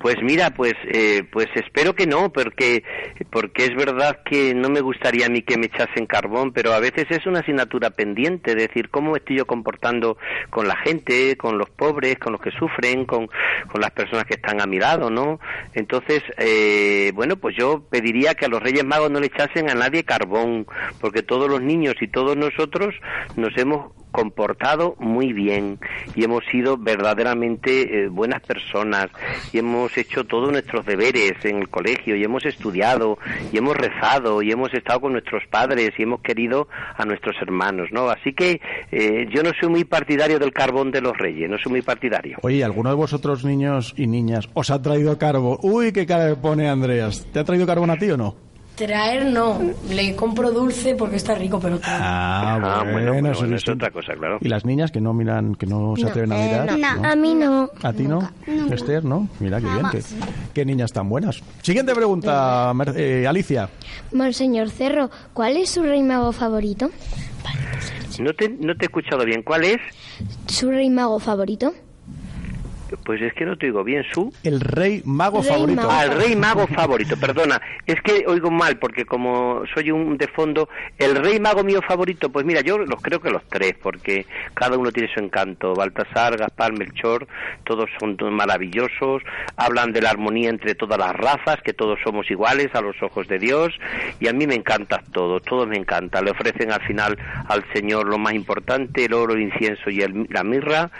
[0.00, 2.82] Pues mira, pues eh, pues espero que no, porque
[3.30, 6.79] porque es verdad que no me gustaría a mí que me echasen carbón, pero a
[6.80, 10.16] veces es una asignatura pendiente, decir cómo estoy yo comportando
[10.50, 13.28] con la gente, con los pobres, con los que sufren, con,
[13.70, 15.40] con las personas que están a mi lado, ¿no?
[15.74, 19.74] Entonces, eh, bueno, pues yo pediría que a los Reyes Magos no le echasen a
[19.74, 20.66] nadie carbón,
[21.00, 22.94] porque todos los niños y todos nosotros
[23.36, 25.78] nos hemos comportado muy bien
[26.14, 29.08] y hemos sido verdaderamente eh, buenas personas
[29.52, 33.18] y hemos hecho todos nuestros deberes en el colegio y hemos estudiado
[33.52, 37.88] y hemos rezado y hemos estado con nuestros padres y hemos querido a nuestros hermanos,
[37.92, 38.08] ¿no?
[38.08, 41.72] Así que eh, yo no soy muy partidario del carbón de los reyes, no soy
[41.72, 42.38] muy partidario.
[42.42, 45.58] Oye, ¿alguno de vosotros niños y niñas os ha traído carbón?
[45.62, 47.26] Uy, qué cara pone Andreas.
[47.32, 48.49] ¿Te ha traído carbón a ti o no?
[48.86, 49.60] Traer no,
[49.90, 54.38] le compro dulce porque está rico, pero Ah, ah bueno, eso es otra cosa, claro.
[54.40, 56.70] ¿Y las niñas que no miran, que no se atreven a mirar?
[56.70, 57.70] Eh, no, a mí no.
[57.82, 58.26] ¿A ti no?
[58.70, 59.28] Esther, ¿no?
[59.38, 60.02] Mira qué bien, qué,
[60.54, 61.42] qué, niñas tan buenas.
[61.60, 63.68] Siguiente pregunta, eh, Alicia.
[64.12, 66.88] Monseñor Cerro, ¿cuál es su rey mago favorito?
[68.18, 69.78] No te, no te he escuchado bien, ¿cuál es?
[70.46, 71.74] ¿Su rey mago favorito?
[73.04, 74.32] Pues es que no te oigo bien, su.
[74.42, 75.88] El rey mago favorito.
[75.90, 77.60] Ah, el rey mago favorito, perdona.
[77.86, 80.68] Es que oigo mal porque como soy un de fondo,
[80.98, 84.76] el rey mago mío favorito, pues mira, yo los creo que los tres, porque cada
[84.76, 85.74] uno tiene su encanto.
[85.74, 87.26] Baltasar, Gaspar, Melchor,
[87.64, 89.22] todos son maravillosos,
[89.56, 93.26] hablan de la armonía entre todas las razas, que todos somos iguales a los ojos
[93.28, 93.72] de Dios,
[94.18, 96.22] y a mí me encanta todo, todo me encanta.
[96.22, 97.18] Le ofrecen al final
[97.48, 100.90] al Señor lo más importante, el oro, el incienso y la mirra,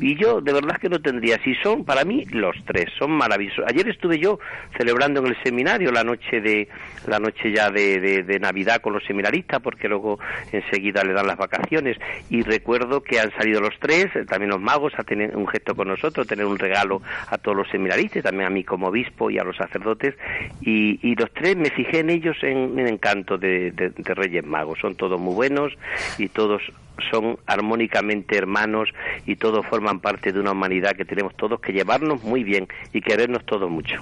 [0.00, 3.64] y yo de verdad que no tendría así son para mí los tres, son maravillosos.
[3.68, 4.38] Ayer estuve yo
[4.76, 6.68] celebrando en el seminario la noche de
[7.06, 10.18] la noche ya de, de, Navidad con los seminaristas, porque luego
[10.52, 11.98] enseguida le dan las vacaciones.
[12.30, 15.74] Y recuerdo que han salido los tres, eh, también los magos, a tener un gesto
[15.74, 19.38] con nosotros, tener un regalo a todos los seminaristas, también a mí como obispo y
[19.38, 20.14] a los sacerdotes.
[20.60, 24.78] Y, y los tres me fijé en ellos en, en encanto de, de Reyes Magos,
[24.80, 25.72] son todos muy buenos
[26.18, 26.62] y todos
[27.10, 28.88] son armónicamente hermanos
[29.26, 33.00] y todos forman parte de una humanidad que tenemos todos que llevarnos muy bien y
[33.00, 33.96] querernos todos mucho.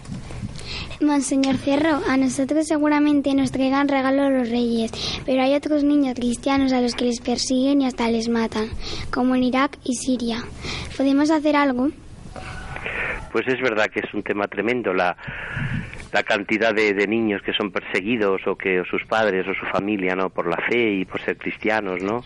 [1.00, 4.92] Monseñor Cerro, a nosotros seguramente nos traigan regalos los reyes,
[5.26, 8.68] pero hay otros niños cristianos a los que les persiguen y hasta les matan,
[9.10, 10.38] como en Irak y Siria.
[10.96, 11.88] ¿Podemos hacer algo?
[13.32, 14.92] Pues es verdad que es un tema tremendo.
[14.92, 15.16] La,
[16.12, 20.30] la cantidad de, niños que son perseguidos o que sus padres o su familia no
[20.30, 22.22] por la fe y por ser cristianos no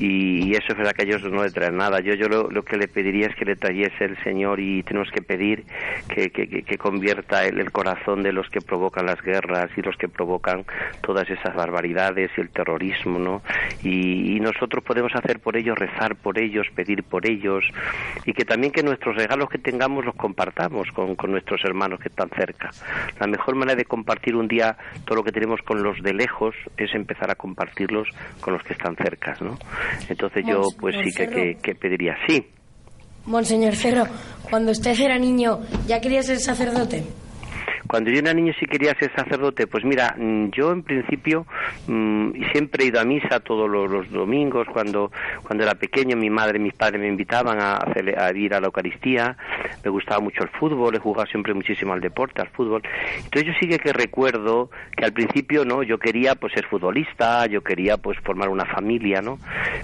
[0.00, 2.00] y, eso es verdad que ellos no le traen nada.
[2.00, 5.20] Yo yo lo, que le pediría es que le trayese el Señor y tenemos que
[5.20, 5.64] pedir
[6.08, 10.64] que, que, convierta el, corazón de los que provocan las guerras y los que provocan
[11.02, 13.42] todas esas barbaridades y el terrorismo no
[13.82, 17.64] y, y nosotros podemos hacer por ellos rezar por ellos pedir por ellos
[18.24, 22.08] y que también que nuestros regalos que tengamos los compartamos con, con nuestros hermanos que
[22.08, 22.70] están cerca
[23.30, 26.94] mejor manera de compartir un día todo lo que tenemos con los de lejos es
[26.94, 28.08] empezar a compartirlos
[28.40, 29.58] con los que están cerca, ¿no?
[30.08, 32.46] Entonces yo pues sí que, que, pediría, sí.
[33.26, 34.04] Monseñor Cerro,
[34.48, 37.04] cuando usted era niño, ¿ya quería ser sacerdote?
[37.88, 41.46] Cuando yo era niño sí quería ser sacerdote, pues mira, mm, yo en principio
[41.86, 45.10] mm, siempre he ido a misa todos los, domingos, cuando,
[45.42, 48.66] cuando era pequeño mi madre y mis padres me invitaban a, a, ir a la
[48.66, 49.36] Eucaristía,
[49.84, 52.82] me gustaba mucho el fútbol, he jugado siempre muchísimo al deporte, al fútbol.
[53.24, 57.62] Entonces yo sí que recuerdo que al principio no, yo quería pues ser futbolista, yo
[57.62, 59.38] quería pues formar una familia, ¿no?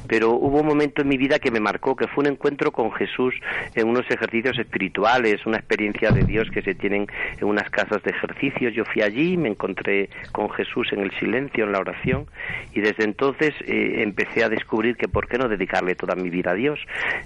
[0.07, 2.93] Pero hubo un momento en mi vida que me marcó, que fue un encuentro con
[2.93, 3.35] Jesús
[3.75, 7.07] en unos ejercicios espirituales, una experiencia de Dios que se tienen
[7.39, 8.75] en unas casas de ejercicios.
[8.75, 12.27] Yo fui allí, me encontré con Jesús en el silencio, en la oración,
[12.75, 16.53] y desde entonces eh, empecé a descubrir que por qué no dedicarle toda mi vida
[16.53, 16.79] a Dios.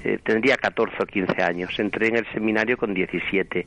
[0.04, 3.66] Eh, tendría 14 o 15 años, entré en el seminario con 17.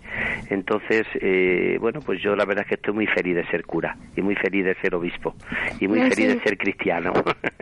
[0.49, 3.95] Entonces, eh, bueno, pues yo la verdad es que estoy muy feliz de ser cura,
[4.15, 5.35] y muy feliz de ser obispo,
[5.79, 7.13] y muy feliz de ser cristiano.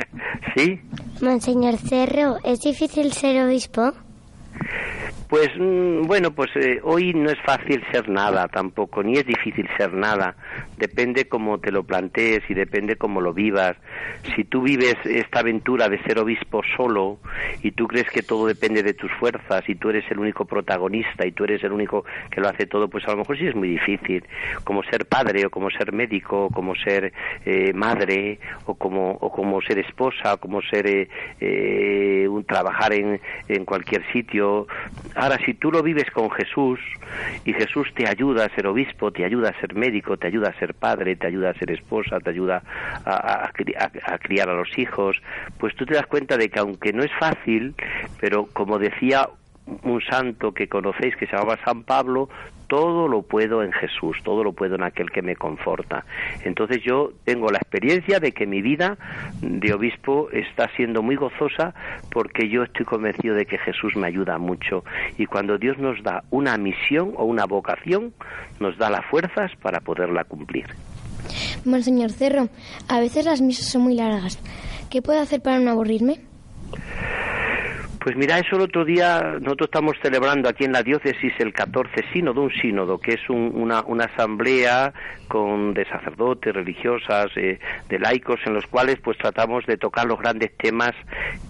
[0.55, 0.79] ¿Sí?
[1.21, 3.93] Monseñor Cerro, ¿es difícil ser obispo?
[5.29, 9.67] Pues mm, bueno, pues eh, hoy no es fácil ser nada tampoco, ni es difícil
[9.77, 10.35] ser nada.
[10.77, 13.75] Depende cómo te lo plantees y depende cómo lo vivas.
[14.35, 17.19] Si tú vives esta aventura de ser obispo solo
[17.61, 21.25] y tú crees que todo depende de tus fuerzas y tú eres el único protagonista
[21.25, 23.55] y tú eres el único que lo hace todo, pues a lo mejor sí es
[23.55, 24.23] muy difícil.
[24.63, 27.11] Como ser padre o como ser médico o como ser
[27.45, 31.09] eh, madre o como, o como ser esposa o como ser eh,
[31.41, 34.46] eh, un trabajar en, en cualquier sitio
[35.15, 36.79] Ahora, si tú lo vives con Jesús
[37.43, 40.59] y Jesús te ayuda a ser obispo, te ayuda a ser médico, te ayuda a
[40.59, 42.63] ser padre, te ayuda a ser esposa, te ayuda
[43.05, 43.49] a,
[44.19, 45.17] criar a los hijos,
[45.57, 47.73] pues tú te das cuenta de que aunque no es fácil,
[48.19, 49.27] pero como decía
[49.83, 52.29] un santo que conocéis que se llamaba San Pablo,
[52.67, 56.05] todo lo puedo en Jesús, todo lo puedo en aquel que me conforta.
[56.43, 58.97] Entonces yo tengo la experiencia de que mi vida
[59.41, 61.73] de obispo está siendo muy gozosa
[62.11, 64.83] porque yo estoy convencido de que Jesús me ayuda mucho
[65.17, 68.13] y cuando Dios nos da una misión o una vocación,
[68.59, 70.65] nos da las fuerzas para poderla cumplir.
[71.65, 72.49] Monseñor Cerro,
[72.87, 74.39] a veces las misas son muy largas.
[74.89, 76.19] ¿Qué puedo hacer para no aburrirme?
[77.99, 82.05] Pues mira, eso el otro día nosotros estamos celebrando aquí en la diócesis el 14
[82.13, 84.93] sínodo, un sínodo, que es una, una, asamblea
[85.27, 90.19] con de sacerdotes, religiosas, eh, de laicos, en los cuales pues tratamos de tocar los
[90.19, 90.93] grandes temas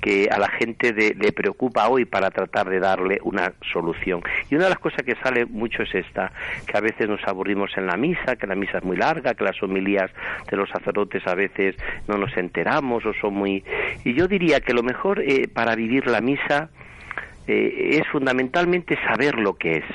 [0.01, 4.21] que a la gente le preocupa hoy para tratar de darle una solución.
[4.49, 6.31] Y una de las cosas que sale mucho es esta,
[6.65, 9.43] que a veces nos aburrimos en la misa, que la misa es muy larga, que
[9.43, 10.09] las homilías
[10.49, 11.75] de los sacerdotes a veces
[12.07, 13.63] no nos enteramos o son muy...
[14.03, 16.46] Y yo diría que lo mejor eh, para vivir la misa
[17.47, 19.85] eh, es fundamentalmente saber lo que es.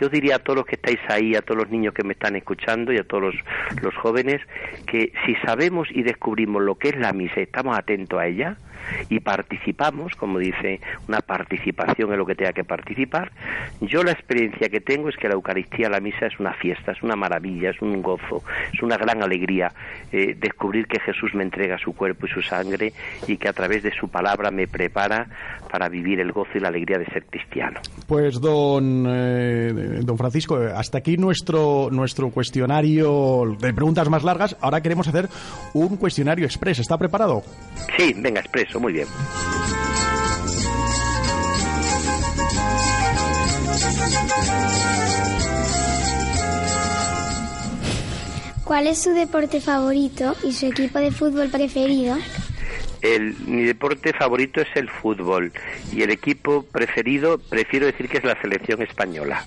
[0.00, 2.34] Yo diría a todos los que estáis ahí, a todos los niños que me están
[2.34, 3.34] escuchando y a todos
[3.80, 4.40] los jóvenes,
[4.86, 8.56] que si sabemos y descubrimos lo que es la misa y estamos atentos a ella,
[9.08, 13.32] y participamos, como dice, una participación en lo que tenga que participar.
[13.80, 17.02] Yo la experiencia que tengo es que la Eucaristía, la misa es una fiesta, es
[17.02, 19.72] una maravilla, es un gozo, es una gran alegría
[20.12, 22.92] eh, descubrir que Jesús me entrega su cuerpo y su sangre
[23.26, 25.26] y que a través de su palabra me prepara
[25.70, 27.80] para vivir el gozo y la alegría de ser cristiano.
[28.06, 34.56] Pues don, eh, don Francisco, hasta aquí nuestro, nuestro cuestionario de preguntas más largas.
[34.60, 35.28] Ahora queremos hacer
[35.74, 36.80] un cuestionario express.
[36.80, 37.42] ¿Está preparado?
[37.96, 38.40] Sí, venga,
[38.78, 39.08] muy bien.
[48.64, 52.16] ¿Cuál es su deporte favorito y su equipo de fútbol preferido?
[53.02, 55.52] El, mi deporte favorito es el fútbol
[55.92, 59.44] y el equipo preferido, prefiero decir que es la selección española.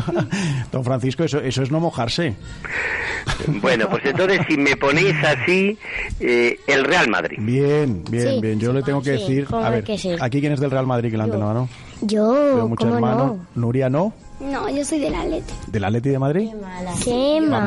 [0.72, 2.34] Don Francisco, eso, eso es no mojarse.
[3.60, 5.78] Bueno, pues entonces si me ponéis así,
[6.20, 7.38] eh, el Real Madrid.
[7.40, 8.60] Bien, bien, bien.
[8.60, 9.84] Yo le tengo que decir, a ver,
[10.20, 11.68] aquí quién es del Real Madrid que la no, ¿no?
[12.02, 13.36] Yo, hermanos.
[13.36, 13.46] No?
[13.54, 14.12] Nuria, ¿no?
[14.40, 15.52] No, yo soy del Atleti.
[15.66, 16.48] ¿Del Atleti de Madrid?
[17.04, 17.60] Qué mala.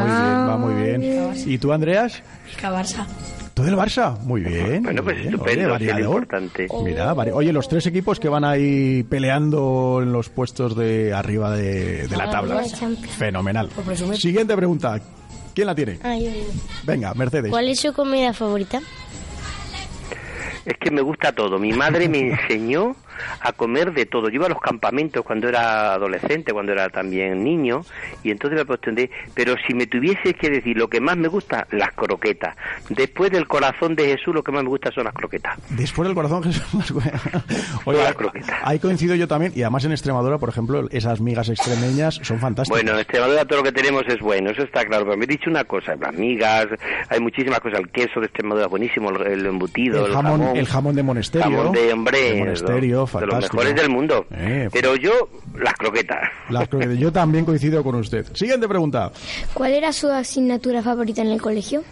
[0.47, 1.33] Va muy bien, va muy bien.
[1.45, 2.21] ¿Y tú, Andreas?
[2.61, 3.05] Barça.
[3.53, 4.17] ¿Tú del Barça?
[4.21, 4.81] Muy bien.
[4.81, 6.67] Bueno, pues estupendo, oye, importante.
[6.83, 12.07] Mira, oye, los tres equipos que van ahí peleando en los puestos de arriba de,
[12.07, 12.63] de la tabla.
[13.17, 13.69] Fenomenal.
[14.15, 14.99] Siguiente pregunta.
[15.53, 15.99] ¿Quién la tiene?
[16.83, 17.51] Venga, Mercedes.
[17.51, 18.81] ¿Cuál es su comida favorita?
[20.65, 21.59] Es que me gusta todo.
[21.59, 22.95] Mi madre me enseñó
[23.39, 24.29] a comer de todo.
[24.29, 27.81] Yo iba a los campamentos cuando era adolescente, cuando era también niño,
[28.23, 31.67] y entonces me pregunté, pero si me tuviese que decir lo que más me gusta,
[31.71, 32.55] las croquetas.
[32.89, 35.57] Después del corazón de Jesús, lo que más me gusta son las croquetas.
[35.69, 36.93] Después del corazón de Jesús,
[37.85, 38.59] Oye, las croquetas.
[38.63, 42.81] Ahí coincido yo también, y además en Extremadura, por ejemplo, esas migas extremeñas son fantásticas.
[42.81, 45.27] Bueno, en Extremadura todo lo que tenemos es bueno, eso está claro, pero me he
[45.27, 46.67] dicho una cosa, las migas,
[47.09, 50.95] hay muchísimas cosas, el queso de Extremadura es buenísimo, el, embutido, el, jamón, el jamón
[50.95, 51.57] de monasterio.
[51.57, 54.25] Jamón de hombre, de monasterio, de los mejores del mundo.
[54.31, 55.11] Eh, Pero yo,
[55.55, 56.29] las croquetas.
[56.49, 56.97] Las croquetas.
[56.97, 58.25] Yo también coincido con usted.
[58.33, 59.11] Siguiente pregunta.
[59.53, 61.83] ¿Cuál era su asignatura favorita en el colegio?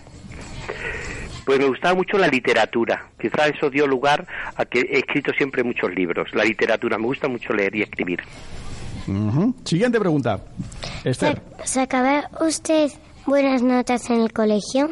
[1.45, 3.07] Pues me gustaba mucho la literatura.
[3.19, 6.29] Quizá eso dio lugar a que he escrito siempre muchos libros.
[6.33, 6.97] La literatura.
[6.97, 8.19] Me gusta mucho leer y escribir.
[9.63, 10.39] Siguiente pregunta.
[11.03, 11.41] Esther.
[11.63, 12.91] ¿Sacaba usted
[13.25, 14.91] buenas notas en el colegio?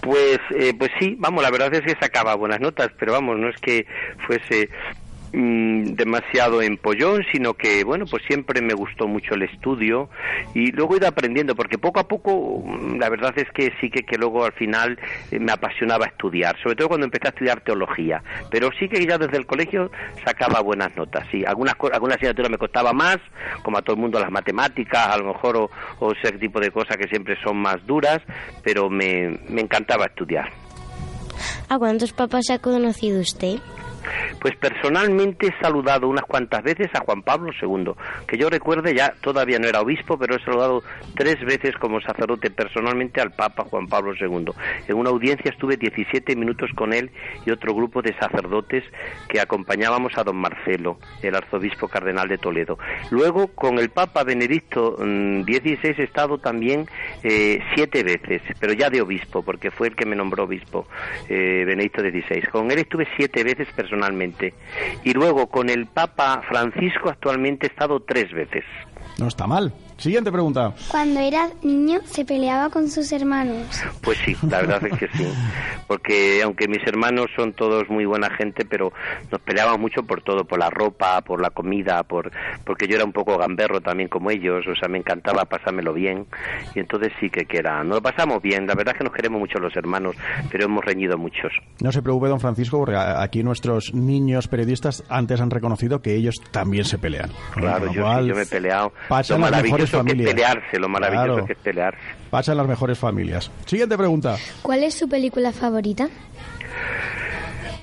[0.00, 3.48] Pues, eh, pues sí, vamos, la verdad es que sacaba buenas notas, pero vamos, no
[3.48, 3.86] es que
[4.26, 4.68] fuese
[5.34, 10.10] Mm, demasiado empollón, sino que, bueno, pues siempre me gustó mucho el estudio
[10.52, 13.88] y luego he ido aprendiendo, porque poco a poco, mm, la verdad es que sí
[13.88, 14.98] que, que luego al final
[15.30, 19.16] eh, me apasionaba estudiar, sobre todo cuando empecé a estudiar teología, pero sí que ya
[19.16, 19.90] desde el colegio
[20.22, 23.16] sacaba buenas notas, sí, algunas, algunas asignaturas me costaba más,
[23.62, 25.70] como a todo el mundo las matemáticas, a lo mejor, o,
[26.00, 28.20] o ese tipo de cosas que siempre son más duras,
[28.62, 30.50] pero me, me encantaba estudiar.
[31.70, 33.60] ¿A cuántos papás ha conocido usted?
[34.40, 37.92] Pues personalmente he saludado unas cuantas veces a Juan Pablo II,
[38.26, 40.82] que yo recuerde ya todavía no era obispo, pero he saludado
[41.14, 44.52] tres veces como sacerdote personalmente al Papa Juan Pablo II.
[44.88, 47.10] En una audiencia estuve 17 minutos con él
[47.46, 48.84] y otro grupo de sacerdotes
[49.28, 52.78] que acompañábamos a don Marcelo, el arzobispo cardenal de Toledo.
[53.10, 56.86] Luego con el Papa Benedicto XVI mm, he estado también
[57.22, 60.86] eh, siete veces, pero ya de obispo, porque fue el que me nombró obispo,
[61.28, 62.42] eh, Benedicto XVI.
[62.50, 63.91] Con él estuve siete veces personalmente.
[65.04, 68.64] Y luego con el Papa Francisco actualmente he estado tres veces.
[69.18, 69.72] No está mal.
[70.02, 70.74] Siguiente pregunta.
[70.88, 73.68] Cuando era niño se peleaba con sus hermanos.
[74.00, 75.32] Pues sí, la verdad es que sí.
[75.86, 78.92] Porque aunque mis hermanos son todos muy buena gente, pero
[79.30, 82.32] nos peleábamos mucho por todo, por la ropa, por la comida, por
[82.64, 86.26] porque yo era un poco gamberro también como ellos, o sea, me encantaba pasármelo bien.
[86.74, 87.84] Y entonces sí que, queda.
[87.84, 88.66] nos lo pasamos bien.
[88.66, 90.16] La verdad es que nos queremos mucho los hermanos,
[90.50, 91.52] pero hemos reñido muchos.
[91.80, 96.42] No se preocupe, don Francisco, porque aquí nuestros niños periodistas antes han reconocido que ellos
[96.50, 97.30] también se pelean.
[97.54, 98.92] Claro, yo, yo me he peleado.
[99.08, 100.28] Pasan las mejores familias.
[100.28, 102.00] Que pelearse, lo maravilloso que es pelearse.
[102.30, 103.50] Pasan las mejores familias.
[103.66, 104.36] Siguiente pregunta.
[104.62, 106.08] ¿Cuál es su película favorita?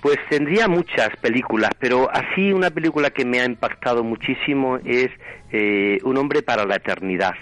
[0.01, 5.10] Pues tendría muchas películas, pero así una película que me ha impactado muchísimo es
[5.51, 7.35] eh, Un hombre para la eternidad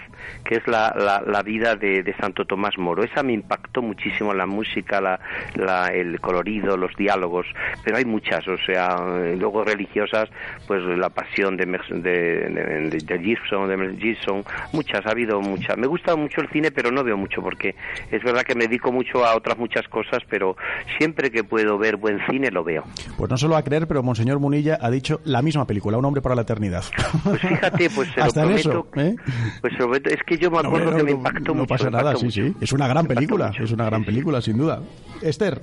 [0.44, 3.04] que es la, la, vida de, de, Santo Tomás Moro.
[3.04, 7.46] Esa me impactó muchísimo, la música, la, el colorido, los diálogos,
[7.84, 8.98] pero hay muchas, o sea,
[9.38, 10.30] luego religiosas,
[10.68, 14.44] pues la pasión de, de, de, Gibson, de Gibson,
[14.74, 15.78] muchas, ha habido muchas.
[15.78, 17.76] Me gusta mucho el cine, pero no veo mucho, porque
[18.12, 20.56] es verdad que me dedico mucho a otras muchas cosas, pero
[20.98, 22.84] siempre que puedo ver buen cine lo veo.
[23.18, 26.22] Pues no solo a creer, pero Monseñor Munilla ha dicho la misma película, Un hombre
[26.22, 26.84] para la eternidad.
[27.24, 29.16] Pues fíjate, pues se Hasta lo prometo, eso, ¿eh?
[29.62, 29.74] pues
[30.06, 31.62] es que yo me acuerdo que me impactó no, mucho.
[31.62, 32.54] No pasa nada, sí, sí.
[32.62, 34.82] Es una gran película, es una gran película, sin duda.
[35.22, 35.62] Esther.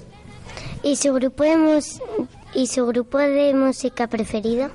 [0.82, 1.80] ¿Y su grupo de,
[2.54, 4.70] ¿Y su grupo de música preferido?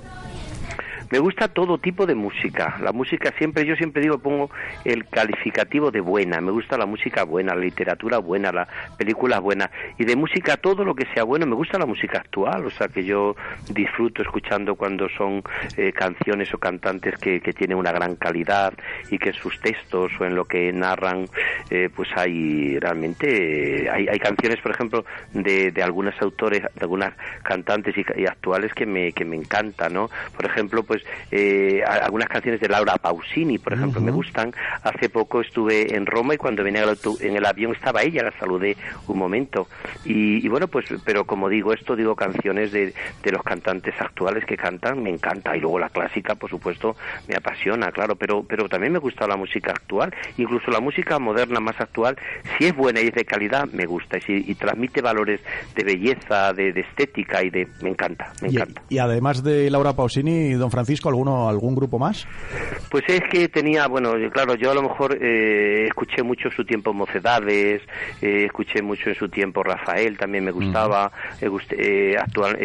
[1.12, 2.78] Me gusta todo tipo de música.
[2.82, 4.52] La música siempre, yo siempre digo, pongo
[4.86, 6.40] el calificativo de buena.
[6.40, 9.72] Me gusta la música buena, la literatura buena, la película buena.
[9.98, 11.48] Y de música todo lo que sea bueno.
[11.48, 13.36] Me gusta la música actual, o sea que yo
[13.72, 15.42] disfruto escuchando cuando son
[15.78, 18.74] eh, canciones o cantantes que, que, tienen una gran calidad
[19.10, 21.26] y que en sus textos o en lo que narran,
[21.70, 27.14] eh, pues hay realmente, hay, hay, canciones, por ejemplo, de, de algunos autores, de algunas
[27.44, 30.10] cantantes y, actuales que me, que me encantan, ¿no?
[30.36, 34.54] Por ejemplo, pues pues, eh, algunas canciones de Laura Pausini, por ejemplo, me gustan.
[34.84, 38.76] Hace poco estuve en Roma y cuando venía en el avión estaba ella, la saludé
[39.08, 39.68] un momento.
[40.06, 42.94] Y, bueno, pues, pero como digo esto, digo canciones de,
[43.24, 45.56] de, los cantantes actuales que cantan, me encanta.
[45.56, 46.96] Y luego la clásica, por supuesto,
[47.28, 51.60] me apasiona, claro, pero, pero también me gusta la música actual, incluso la música moderna
[51.60, 52.18] más actual,
[52.58, 54.18] si es buena y es de calidad, me gusta.
[54.18, 55.40] Y, si, y transmite valores
[55.76, 57.68] de belleza, de, estética y de...
[57.82, 58.82] Me encanta, me encanta.
[58.90, 62.26] Y además de Laura Pausini, don Francisco, Francisco, alguno, algún grupo más?
[62.90, 66.66] Pues es que tenía, bueno, claro, yo a lo mejor eh, escuché mucho en su
[66.66, 67.84] tiempo Mocedades,
[68.24, 71.12] eh, escuché mucho en su tiempo Rafael, también me gustaba,
[71.42, 72.58] eh, actual,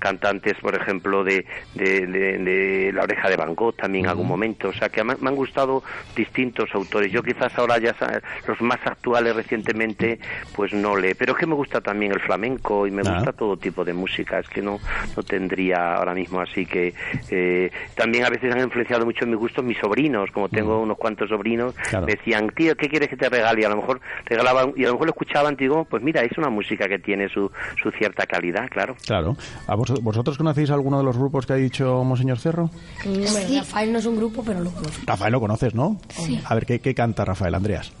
[0.00, 1.44] cantantes, por ejemplo, de,
[1.74, 5.36] de, La Oreja de Van Gogh también en algún momento, o sea que me, han
[5.36, 5.82] gustado
[6.16, 7.12] distintos autores.
[7.12, 7.94] Yo quizás ahora ya
[8.46, 10.18] los más actuales recientemente,
[10.56, 13.16] pues no le, pero es que me gusta también el flamenco y me ah.
[13.16, 14.78] gusta todo tipo de música, es que no,
[15.14, 16.94] no tendría ahora mismo así que
[17.94, 21.28] también a veces han influenciado mucho en mi gusto mis sobrinos, como tengo unos cuantos
[21.28, 23.62] sobrinos, me decían, tío, ¿qué quieres que te regale?
[23.62, 26.36] Y a lo mejor regalaban, y a lo mejor lo escuchaban, digo, pues mira, es
[26.38, 27.50] una música que tiene su,
[27.82, 28.96] su cierta calidad, claro.
[29.06, 29.36] Claro.
[29.66, 32.70] ¿A vosotros conocéis alguno de los grupos que ha dicho Monseñor Cerro?
[33.02, 33.58] Sí.
[33.58, 35.02] Rafael no es un grupo, pero lo conozco.
[35.06, 35.98] Rafael lo conoces, ¿no?
[36.08, 36.40] Sí.
[36.44, 37.92] A ver, ¿qué, qué canta Rafael, Andreas?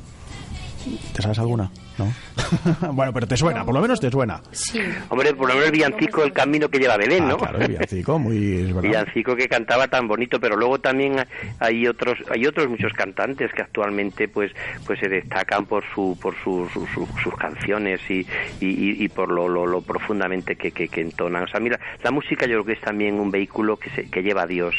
[1.12, 1.70] ¿Te sabes alguna?
[1.98, 2.12] ¿No?
[2.92, 4.40] bueno, pero te suena, por lo menos te suena.
[4.50, 4.80] Sí.
[5.08, 7.36] Hombre, por lo menos el villancico El Camino que lleva Belén, ah, ¿no?
[7.38, 8.54] claro, el villancico, muy...
[8.54, 11.16] Es villancico que cantaba tan bonito, pero luego también
[11.58, 14.52] hay otros hay otros muchos cantantes que actualmente pues
[14.86, 18.26] pues se destacan por su por sus, sus, canciones y,
[18.60, 21.44] y, por lo, lo, profundamente que, que, entonan.
[21.44, 24.22] O sea, mira, la música yo creo que es también un vehículo que, se, que
[24.22, 24.74] lleva a Dios,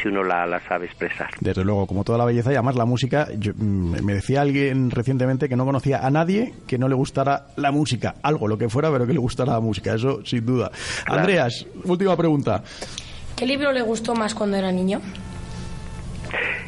[0.00, 1.30] si uno la, la sabe expresar.
[1.40, 5.48] Desde luego, como toda la belleza, y además la música, mm, me decía alguien recientemente
[5.48, 8.90] que no conocía a nadie que no le gustara la música, algo, lo que fuera,
[8.90, 10.70] pero que le gustara la música, eso sin duda.
[11.06, 12.62] Andreas, última pregunta.
[13.36, 15.00] ¿Qué libro le gustó más cuando era niño?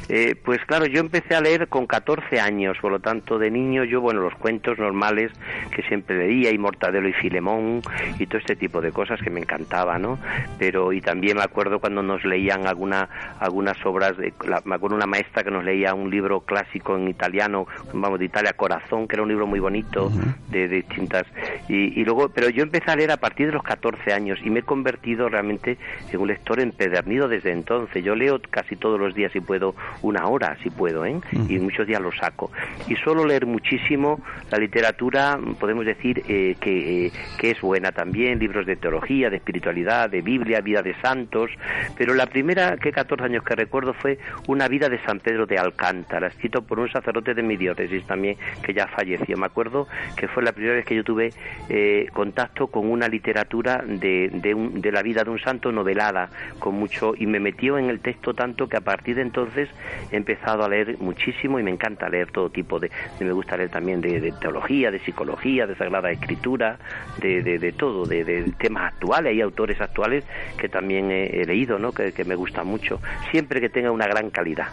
[0.09, 3.84] Eh, pues claro, yo empecé a leer con 14 años, por lo tanto, de niño
[3.84, 5.32] yo, bueno, los cuentos normales
[5.74, 7.82] que siempre leía, y Mortadelo y Filemón,
[8.18, 10.18] y todo este tipo de cosas que me encantaba, ¿no?
[10.59, 13.09] Pero, y también me acuerdo cuando nos leían alguna,
[13.40, 14.32] algunas obras, de,
[14.64, 18.52] me acuerdo una maestra que nos leía un libro clásico en italiano, vamos, de Italia,
[18.52, 20.11] Corazón, que era un libro muy bonito,
[20.50, 21.24] de, distintas,
[21.68, 24.50] y, y luego, pero yo empecé a leer a partir de los 14 años, y
[24.50, 25.78] me he convertido realmente
[26.12, 28.05] en un lector empedernido desde entonces.
[28.05, 31.20] Yo leo casi todos los días si puedo, una hora si puedo, ¿eh?
[31.49, 32.51] y muchos días lo saco.
[32.88, 34.20] Y suelo leer muchísimo
[34.51, 39.36] la literatura, podemos decir eh, que, eh, que es buena también, libros de teología, de
[39.36, 41.51] espiritualidad, de Biblia, vida de santos,
[41.97, 44.18] pero la primera que 14 años que recuerdo fue
[44.49, 48.36] una vida de San Pedro de Alcántara, escrito por un sacerdote de mi diócesis también,
[48.62, 49.36] que ya falleció.
[49.36, 49.86] Me acuerdo
[50.16, 51.30] que fue la primera vez que yo tuve
[51.68, 56.28] eh, contacto con una literatura de, de, un, de la vida de un santo novelada,
[56.59, 59.68] con mucho, y me metió en el texto tanto que a partir de entonces
[60.11, 63.70] he empezado a leer muchísimo y me encanta leer todo tipo de, me gusta leer
[63.70, 66.78] también de, teología, de psicología, de sagrada escritura,
[67.20, 70.24] de, de todo, de, temas actuales, hay autores actuales
[70.59, 71.93] que también he, leído, ¿no?
[71.93, 74.68] Que, que me gusta mucho, siempre que tenga una gran calidad.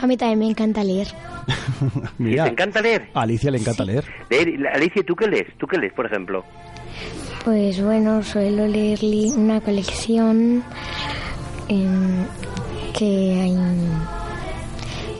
[0.00, 1.08] A mí también me encanta leer.
[2.18, 3.08] Mira, ¿Te encanta leer?
[3.14, 4.04] A Alicia le encanta leer.
[4.72, 5.46] Alicia, ¿tú qué lees?
[5.58, 6.44] ¿Tú qué lees, por ejemplo?
[7.44, 8.98] Pues bueno, suelo leer
[9.36, 10.62] una colección
[11.68, 12.26] en
[12.92, 13.04] que
[13.40, 13.56] hay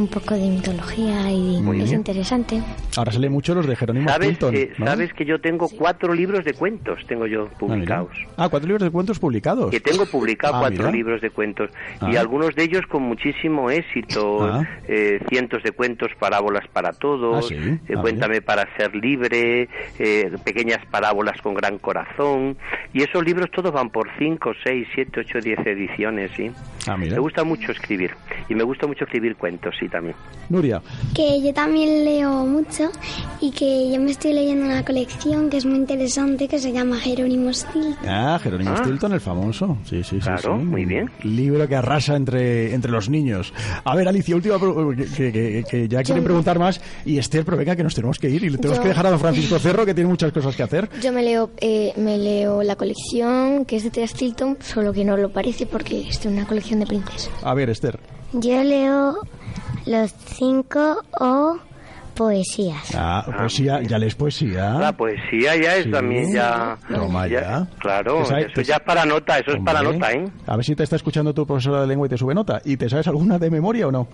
[0.01, 2.63] un poco de mitología y es interesante.
[2.97, 4.39] Ahora se lee mucho los de Jerónimo ¿Sabes,
[4.79, 8.11] Sabes que yo tengo cuatro libros de cuentos, tengo yo ah, publicados.
[8.37, 9.71] Ah, cuatro libros de cuentos publicados.
[9.71, 11.71] Que tengo publicado ah, cuatro libros de cuentos
[12.01, 12.21] y ah.
[12.21, 14.63] algunos de ellos con muchísimo éxito.
[14.89, 21.41] Eh, cientos de cuentos, parábolas para todos, eh, cuéntame para ser libre, eh, pequeñas parábolas
[21.43, 22.57] con gran corazón.
[22.93, 26.51] Y esos libros todos van por cinco, seis, siete, ocho, diez ediciones, ¿sí?
[26.99, 28.13] Me gusta mucho escribir
[28.49, 30.17] y me gusta mucho escribir cuentos, sí, también.
[30.51, 30.83] Nuria.
[31.15, 32.91] Que yo también leo mucho
[33.41, 36.97] y que yo me estoy leyendo una colección que es muy interesante que se llama
[36.97, 38.09] Jerónimo Stilton.
[38.09, 38.79] Ah, Jerónimo ah.
[38.79, 39.79] Stilton, el famoso.
[39.85, 41.09] Sí, sí, claro, sí, muy bien.
[41.23, 43.55] Libro que arrasa entre, entre los niños.
[43.85, 46.81] A ver, Alicia, última que, que, ya quieren preguntar más.
[47.05, 49.11] Y Esther, pero venga, que nos tenemos que ir y le tenemos que dejar a
[49.11, 50.91] don Francisco Cerro, que tiene muchas cosas que hacer.
[51.01, 55.05] Yo me leo, eh, me leo la colección que es de Tea Stilton, solo que
[55.05, 57.31] no lo parece porque es de una colección de princesas.
[57.45, 58.01] A ver, Esther.
[58.33, 59.17] Yo leo
[59.87, 61.59] los cinco o
[62.15, 62.95] poesías.
[62.95, 64.75] Ah, poesía, ya lees poesía.
[64.75, 66.77] La poesía ya es también ya...
[66.89, 67.67] Toma ya.
[67.79, 70.29] Claro, eso ya es para nota, eso es para nota, ¿eh?
[70.47, 72.61] A ver si te está escuchando tu profesora de lengua y te sube nota.
[72.65, 74.07] ¿Y te sabes alguna de memoria o no?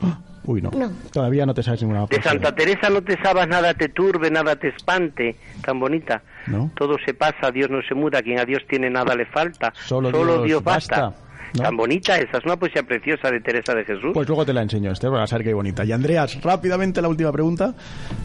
[0.44, 0.70] Uy, no.
[0.70, 0.90] no.
[1.12, 2.06] Todavía no te sabes ninguna.
[2.06, 6.22] De Santa Teresa no te sabes nada te turbe, nada te espante, tan bonita.
[6.46, 6.70] ¿No?
[6.74, 9.72] Todo se pasa, Dios no se muda, quien a Dios tiene nada le falta.
[9.86, 11.12] Solo, Dios, basta.
[11.52, 14.10] Tan bonita esa, es una poesía preciosa de Teresa de Jesús.
[14.14, 15.84] Pues luego te la enseño, Esther, para saber qué bonita.
[15.84, 17.74] Y Andreas, rápidamente la última pregunta.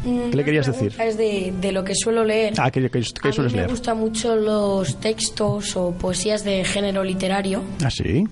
[0.04, 0.94] ¿Qué le querías decir?
[1.00, 2.54] Es de, de, lo que suelo leer.
[2.58, 7.04] Ah, ¿qué, qué, qué a mí me gustan mucho los textos o poesías de género
[7.04, 7.64] literario.
[7.84, 8.26] ¿Ah, sí?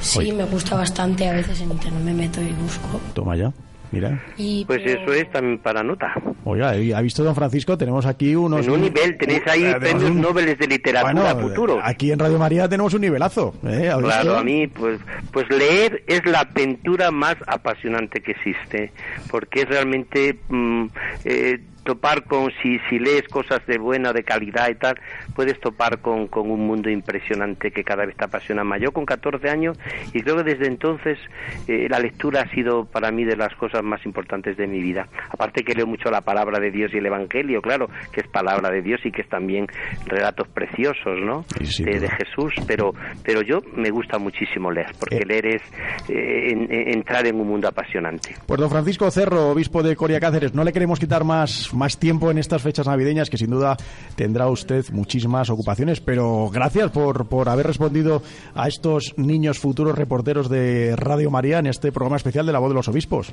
[0.00, 1.28] Sí, me gusta bastante.
[1.28, 3.00] A veces en internet me meto y busco.
[3.14, 3.52] Toma ya.
[3.92, 4.22] Mira.
[4.66, 6.14] pues eso es también para nota.
[6.44, 8.66] Oiga, ha visto don Francisco, tenemos aquí unos...
[8.66, 11.80] En un nivel, tenéis ahí eh, premios Nobel de literatura futuro.
[11.82, 13.54] Aquí en Radio María tenemos un nivelazo.
[13.64, 13.92] ¿eh?
[14.00, 15.00] Claro, a mí, pues,
[15.32, 18.92] pues leer es la aventura más apasionante que existe,
[19.30, 20.38] porque es realmente...
[20.48, 20.86] Mm,
[21.24, 24.98] eh, topar con, si, si lees cosas de buena, de calidad y tal,
[25.34, 28.80] puedes topar con, con un mundo impresionante que cada vez te apasiona más.
[28.80, 29.78] Yo con 14 años
[30.12, 31.18] y creo que desde entonces
[31.66, 35.08] eh, la lectura ha sido para mí de las cosas más importantes de mi vida.
[35.30, 38.70] Aparte que leo mucho la palabra de Dios y el Evangelio, claro, que es palabra
[38.70, 39.66] de Dios y que es también
[40.06, 41.44] relatos preciosos, ¿no?
[41.58, 45.26] de, Jesús, pero, pero yo me gusta muchísimo leer, porque eh.
[45.26, 45.62] leer es
[46.08, 48.34] eh, entrar en un mundo apasionante.
[48.46, 52.30] Pues don Francisco Cerro, obispo de Coria Cáceres, no le queremos quitar más más, tiempo
[52.30, 53.76] en estas fechas navideñas, que sin duda
[54.16, 56.00] tendrá usted muchísimas ocupaciones.
[56.00, 58.22] Pero gracias por, por haber respondido
[58.54, 62.70] a estos niños futuros reporteros de Radio María en este programa especial de la voz
[62.70, 63.32] de los obispos.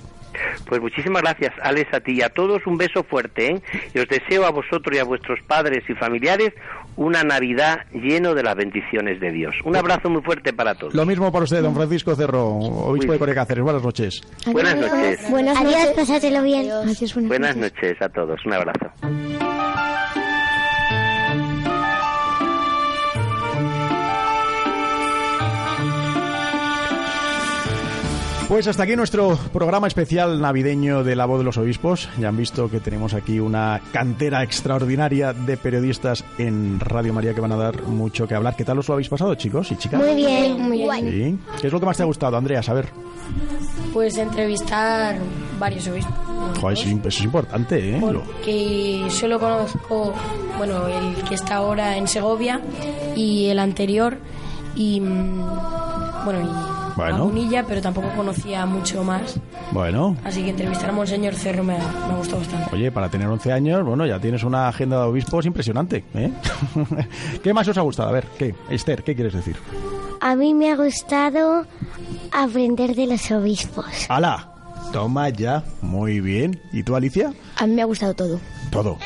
[0.66, 2.66] Pues muchísimas gracias, Alex, a ti y a todos.
[2.66, 3.62] Un beso fuerte, ¿eh?
[3.94, 6.54] Y os deseo a vosotros y a vuestros padres y familiares
[6.98, 9.56] una Navidad lleno de las bendiciones de Dios.
[9.64, 10.94] Un abrazo muy fuerte para todos.
[10.94, 13.64] Lo mismo para usted, don Francisco Cerro, obispo de Corea Cáceres.
[13.64, 14.22] Buenas noches.
[14.52, 15.30] Buenas noches.
[15.30, 15.88] Buenas noches.
[15.96, 16.68] pásatelo bien.
[17.28, 18.40] buenas noches a todos.
[18.46, 18.92] Un abrazo.
[28.48, 32.08] Pues hasta aquí nuestro programa especial navideño de La Voz de los Obispos.
[32.18, 37.42] Ya han visto que tenemos aquí una cantera extraordinaria de periodistas en Radio María que
[37.42, 38.56] van a dar mucho que hablar.
[38.56, 40.00] ¿Qué tal os lo habéis pasado, chicos y chicas?
[40.00, 41.12] Muy bien, muy bien.
[41.12, 41.60] ¿Sí?
[41.60, 42.62] ¿Qué es lo que más te ha gustado, Andrea?
[42.66, 42.88] A ver.
[43.92, 45.18] Pues entrevistar
[45.60, 46.16] varios obispos.
[46.62, 48.00] Joder, eso es importante, ¿eh?
[48.00, 50.14] Porque solo conozco,
[50.58, 52.62] bueno, el que está ahora en Segovia
[53.14, 54.18] y el anterior
[54.74, 55.46] y, mm,
[56.24, 57.32] bueno, y bueno.
[57.68, 59.40] pero tampoco conocía mucho más.
[59.72, 60.18] Bueno.
[60.24, 62.76] Así que entrevistar a Monseñor Cerro me, me gustó bastante.
[62.76, 66.04] Oye, para tener 11 años, bueno, ya tienes una agenda de obispos impresionante.
[66.14, 66.32] ¿eh?
[67.44, 68.10] ¿Qué más os ha gustado?
[68.10, 68.56] A ver, ¿qué?
[68.70, 69.56] Esther, ¿qué quieres decir?
[70.20, 71.66] A mí me ha gustado
[72.32, 73.86] aprender de los obispos.
[74.10, 74.54] ¡Hala!
[74.92, 76.62] Toma ya, muy bien.
[76.72, 77.34] ¿Y tú, Alicia?
[77.58, 78.40] A mí me ha gustado todo.
[78.72, 78.98] Todo.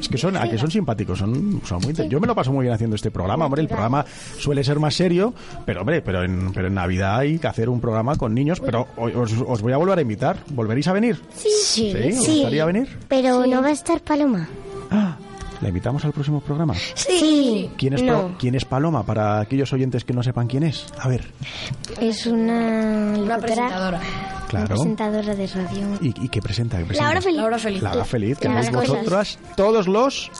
[0.00, 2.64] Es que son, a que son simpáticos, son, son muy Yo me lo paso muy
[2.64, 3.62] bien haciendo este programa, hombre.
[3.62, 4.04] El programa
[4.38, 5.34] suele ser más serio,
[5.64, 8.60] pero hombre, pero en, pero en Navidad hay que hacer un programa con niños.
[8.60, 10.38] Pero os, voy a volver a invitar.
[10.50, 11.20] ¿Volveréis a venir?
[11.34, 11.92] Sí.
[11.92, 11.92] ¿Sí?
[12.18, 12.98] ¿Os gustaría venir?
[13.08, 14.48] Pero no va a estar Paloma.
[14.90, 15.16] Ah,
[15.60, 16.74] ¿La invitamos al próximo programa?
[16.94, 17.70] Sí.
[17.78, 18.02] ¿Quién es,
[18.38, 20.86] ¿Quién es Paloma para aquellos oyentes que no sepan quién es?
[20.98, 21.24] A ver.
[22.00, 24.00] Es una, una presentadora.
[24.54, 24.74] Claro.
[24.76, 25.98] presentadora de radio.
[26.00, 26.78] ¿Y, qué presenta?
[26.78, 27.06] ¿Qué presenta?
[27.06, 27.36] Laura Feliz.
[27.36, 27.82] Laura Feliz.
[27.82, 30.30] Laura Feliz, que veis vosotras todos los...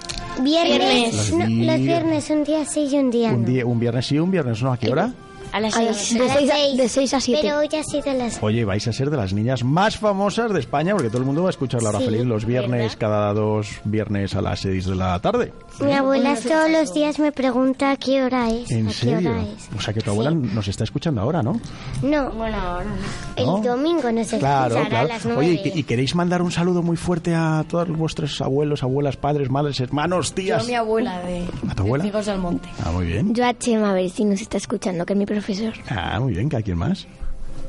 [0.40, 1.14] Viernes.
[1.14, 3.48] Los, no, los, viernes, un día sí y un día un no.
[3.48, 4.72] Día, un viernes sí, un viernes no.
[4.72, 5.12] ¿A qué hora?
[5.54, 6.76] A las 6.
[6.76, 7.40] De 6 a 7.
[7.40, 10.58] Pero hoy ha sido las Oye, vais a ser de las niñas más famosas de
[10.58, 13.80] España porque todo el mundo va a escuchar la hora feliz los viernes, cada dos
[13.84, 15.52] viernes a las 6 de la tarde.
[15.81, 18.70] Mi abuela todos los días me pregunta a qué hora es.
[18.70, 19.18] ¿En a serio?
[19.18, 19.68] Qué hora es.
[19.77, 21.61] O sea que tu abuela nos está escuchando ahora, ¿no?
[22.03, 22.31] No.
[22.31, 22.91] Bueno, ahora
[23.37, 24.97] El domingo nos claro, escuchará claro.
[24.97, 25.41] a las 9.
[25.41, 29.81] Oye, ¿y, queréis mandar un saludo muy fuerte a todos vuestros abuelos, abuelas, padres, madres,
[29.81, 30.62] hermanos, tías?
[30.62, 31.45] Yo a mi abuela de...
[31.68, 32.05] ¿A tu abuela?
[32.05, 32.68] Amigos del Monte.
[32.85, 33.35] Ah, muy bien.
[33.35, 35.72] Yo a Chema, a ver si nos está escuchando, que es mi profesor.
[35.89, 36.55] Ah, muy bien.
[36.55, 37.07] ¿A quién más?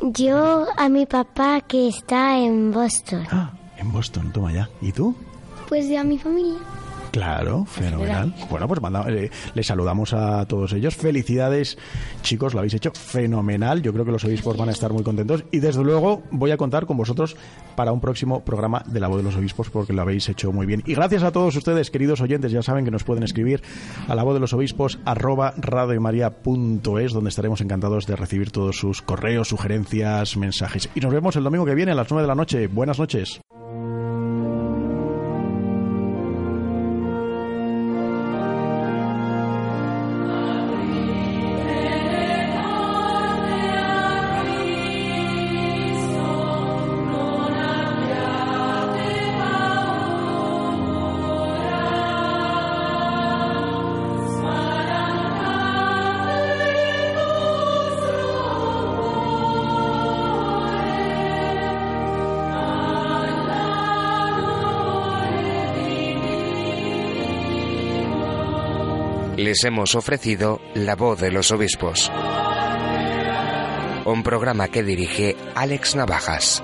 [0.02, 3.26] Yo a mi papá que está en Boston.
[3.32, 4.70] Ah, en Boston, toma ya.
[4.82, 5.16] ¿Y tú?
[5.68, 6.60] Pues de a mi familia.
[7.16, 8.34] Claro, fenomenal.
[8.50, 10.98] Bueno, pues manda, eh, les saludamos a todos ellos.
[10.98, 11.78] Felicidades,
[12.24, 13.82] chicos, lo habéis hecho fenomenal.
[13.82, 15.46] Yo creo que los obispos van a estar muy contentos.
[15.50, 17.38] Y desde luego voy a contar con vosotros
[17.78, 20.66] para un próximo programa de la voz de los obispos porque lo habéis hecho muy
[20.66, 20.84] bien.
[20.86, 23.64] Y gracias a todos ustedes, queridos oyentes, ya saben que nos pueden escribir
[24.10, 29.02] a la voz de los obispos arroba radiomaria.es, donde estaremos encantados de recibir todos sus
[29.02, 30.90] correos, sugerencias, mensajes.
[30.94, 32.68] Y nos vemos el domingo que viene a las 9 de la noche.
[32.68, 33.40] Buenas noches.
[69.46, 72.12] Les hemos ofrecido La voz de los obispos.
[74.06, 76.64] Un programa que dirige Alex Navajas.